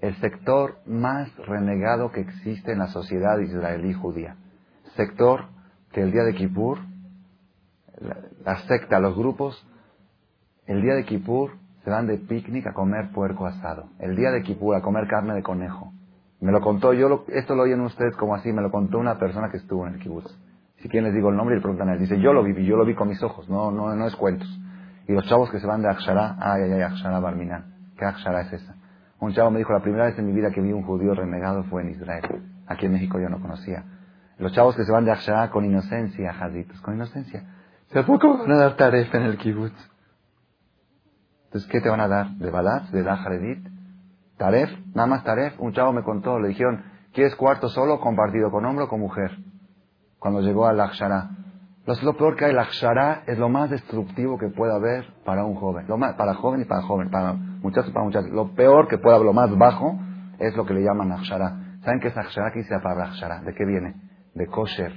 [0.00, 4.36] el sector más renegado que existe en la sociedad israelí judía.
[4.96, 5.46] Sector
[5.92, 6.78] que el día de Kippur,
[8.44, 9.66] la, secta, los grupos,
[10.66, 11.52] el día de Kippur
[11.84, 13.90] se van de picnic a comer puerco asado.
[13.98, 15.92] El día de Kippur a comer carne de conejo.
[16.40, 19.50] Me lo contó, yo esto lo oyen ustedes como así, me lo contó una persona
[19.50, 20.34] que estuvo en el kibbutz.
[20.78, 22.00] Si quieren les digo el nombre y le preguntan a él.
[22.00, 24.48] Dice, yo lo viví, yo lo vi con mis ojos, no, no, no es cuentos.
[25.06, 27.92] Y los chavos que se van de Akshara, ay, ay, ay, Akshara Barminan.
[27.96, 28.74] ¿Qué Akshara es esa?
[29.20, 31.64] Un chavo me dijo, la primera vez en mi vida que vi un judío renegado
[31.64, 32.42] fue en Israel.
[32.66, 33.84] Aquí en México yo no conocía.
[34.38, 37.44] Los chavos que se van de Akshara con inocencia, jazitos, con inocencia.
[37.86, 39.93] ¿Se poco van a dar taref en el kibbutz?
[41.54, 42.30] Entonces, ¿qué te van a dar?
[42.30, 42.90] ¿De balat?
[42.90, 43.64] ¿De dajaredit?
[44.36, 44.68] ¿Taref?
[44.92, 45.54] Nada más taref.
[45.60, 46.82] Un chavo me contó, le dijeron,
[47.12, 49.30] ¿quieres cuarto solo compartido con hombre o con mujer?
[50.18, 51.30] Cuando llegó al Akshara.
[51.86, 55.54] Lo, peor que hay, el Akshara es lo más destructivo que puede haber para un
[55.54, 55.86] joven.
[55.86, 57.08] Lo más, para joven y para joven.
[57.08, 58.30] Para muchachos para muchachos.
[58.30, 59.96] Lo peor que pueda, lo más bajo,
[60.40, 61.78] es lo que le llaman akshara.
[61.84, 62.50] ¿Saben qué es akshara?
[62.52, 63.42] ¿Qué dice la palabra akshara?
[63.42, 63.94] ¿De qué viene?
[64.34, 64.92] De kosher.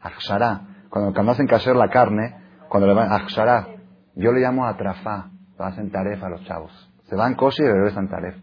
[0.00, 0.84] Akshara.
[0.88, 2.36] Cuando, cuando hacen kasher la carne,
[2.68, 3.66] cuando le van akshara,
[4.14, 5.30] yo le llamo atrafá.
[5.60, 6.72] Hacen taref a los chavos.
[7.04, 8.36] Se van kosher y regresan taref.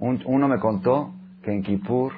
[0.00, 2.12] uno me contó que en Kippur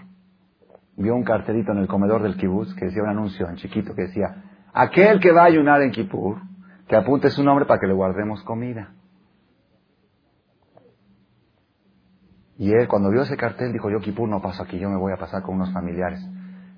[0.97, 4.03] vio un cartelito en el comedor del kibbutz que decía un anuncio en chiquito que
[4.03, 6.38] decía, aquel que va a ayunar en Kippur,
[6.86, 8.93] que apunte su nombre para que le guardemos comida.
[12.59, 15.12] Y él, cuando vio ese cartel, dijo, yo Kipur no paso aquí, yo me voy
[15.12, 16.20] a pasar con unos familiares.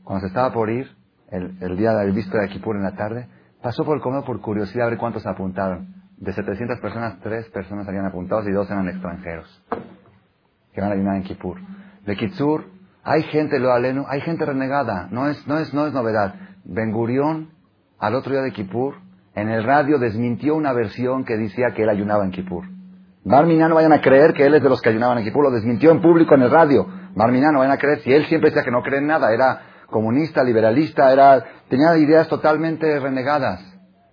[0.04, 0.88] Cuando se estaba por ir,
[1.28, 3.26] el, día del visto de Kipur en la tarde,
[3.60, 6.01] pasó por el comedor por curiosidad a ver cuántos apuntaron.
[6.22, 9.60] De 700 personas, tres personas habían apuntado y dos eran extranjeros
[10.72, 11.58] que van a ayunar en Kipur.
[12.06, 12.64] De Kitsur,
[13.02, 16.36] hay gente, lo aleno, hay gente renegada, no es, no es, no es novedad.
[16.62, 17.50] Ben Gurión,
[17.98, 18.94] al otro día de Kipur,
[19.34, 22.66] en el radio desmintió una versión que decía que él ayunaba en Kipur.
[23.24, 25.50] Barminá no vayan a creer que él es de los que ayunaban en Kipur, lo
[25.50, 26.86] desmintió en público en el radio.
[27.16, 29.60] Barminá no vayan a creer, si él siempre decía que no cree en nada, era
[29.88, 33.60] comunista, liberalista, era, tenía ideas totalmente renegadas.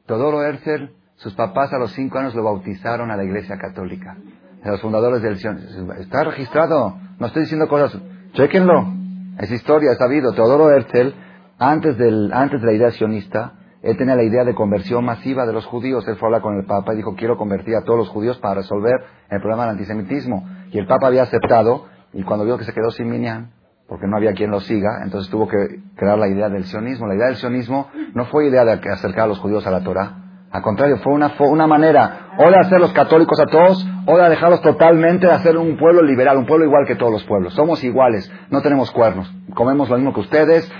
[0.08, 4.16] Todoro Herzl, sus papás a los cinco años lo bautizaron a la iglesia católica.
[4.64, 5.60] De los fundadores del Sion.
[6.00, 8.02] Está registrado, no estoy diciendo cosas,
[8.34, 8.94] chequenlo.
[9.38, 10.34] Es historia, es sabido.
[10.34, 11.14] Teodoro Herzl,
[11.58, 15.54] antes, del, antes de la idea sionista, él tenía la idea de conversión masiva de
[15.54, 16.08] los judíos.
[16.08, 18.38] Él fue a hablar con el Papa y dijo, quiero convertir a todos los judíos
[18.40, 18.96] para resolver
[19.30, 20.48] el problema del antisemitismo.
[20.72, 23.52] Y el Papa había aceptado, y cuando vio que se quedó sin Minyan,
[23.88, 25.58] porque no había quien lo siga, entonces tuvo que
[25.96, 27.08] crear la idea del sionismo.
[27.08, 30.19] La idea del sionismo no fue idea de acercar a los judíos a la Torah.
[30.52, 34.18] Al contrario, fue una, fue una manera o de hacer los católicos a todos, o
[34.18, 37.54] de dejarlos totalmente de hacer un pueblo liberal, un pueblo igual que todos los pueblos.
[37.54, 40.72] Somos iguales, no tenemos cuernos, comemos lo mismo que ustedes,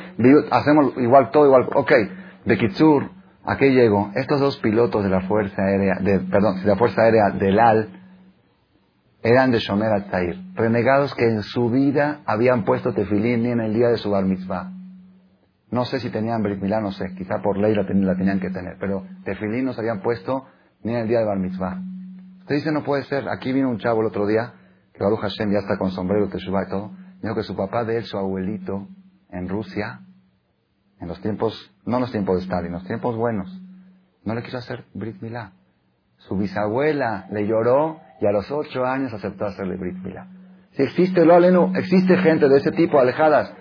[0.50, 1.68] hacemos igual todo igual.
[1.76, 1.92] Ok,
[2.46, 3.12] de Kitsur,
[3.46, 4.10] ¿a qué llegó?
[4.16, 7.90] Estos dos pilotos de la Fuerza Aérea, de, perdón, de la Fuerza Aérea del AL,
[9.22, 13.74] eran de Shomer Atair, renegados que en su vida habían puesto tefilín ni en el
[13.74, 14.79] día de su bar mitzvah.
[15.72, 18.78] No sé si tenían Brit Milá, no sé, quizá por ley la, tenían que tener,
[18.80, 20.46] pero tefilín no se habían puesto
[20.84, 21.80] ni en el día de bar mitzvah.
[22.40, 23.30] Usted dice, no puede ser.
[23.30, 24.54] Aquí vino un chavo el otro día,
[24.94, 26.92] que Baruch Hashem ya está con sombrero, teshuvah y todo,
[27.22, 28.88] dijo que su papá de él, su abuelito,
[29.30, 30.02] en Rusia,
[31.00, 33.62] en los tiempos, no los tiempos de Stalin, los tiempos buenos,
[34.24, 35.54] no le quiso hacer Brit Milá.
[36.18, 40.28] Su bisabuela le lloró y a los ocho años aceptó hacerle Brit Milá.
[40.72, 43.54] Si existe lo aleno, existe gente de ese tipo alejadas.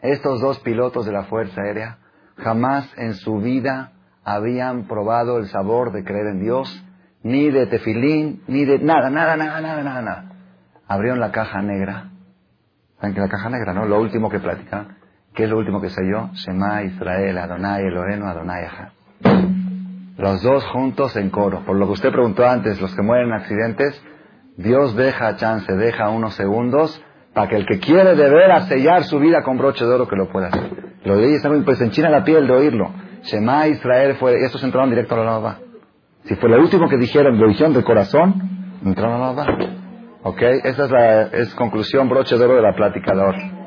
[0.00, 1.98] Estos dos pilotos de la Fuerza Aérea
[2.36, 3.92] jamás en su vida
[4.24, 6.84] habían probado el sabor de creer en Dios,
[7.22, 10.24] ni de tefilín, ni de nada, nada, nada, nada, nada, nada.
[10.86, 12.10] Abrieron la caja negra
[13.00, 13.86] ¿Saben que la caja negra, no?
[13.86, 14.96] Lo último que platican.
[15.32, 16.30] ¿Qué es lo último que yo?
[16.32, 18.88] Shema, Israel, Adonai, Elohenu, Adonai, Echad.
[20.16, 21.64] Los dos juntos en coro.
[21.64, 24.02] Por lo que usted preguntó antes, los que mueren en accidentes,
[24.56, 27.00] Dios deja chance, deja unos segundos
[27.34, 30.16] para que el que quiere de veras sellar su vida con broche de oro que
[30.16, 30.70] lo pueda hacer.
[31.04, 32.90] Lo de muy, pues enchina la piel de oírlo.
[33.22, 35.58] Shema Israel fue, estos entraron directo a la lava.
[36.24, 39.58] Si fue lo último que dijeron, lo dijeron de corazón, entraron a la lava.
[40.22, 40.42] ¿Ok?
[40.64, 43.58] Esa es la conclusión, broche de oro de la plática de hoy.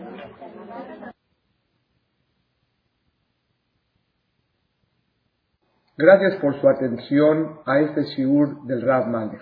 [5.97, 9.41] Gracias por su atención a este shiur del Rav Malech.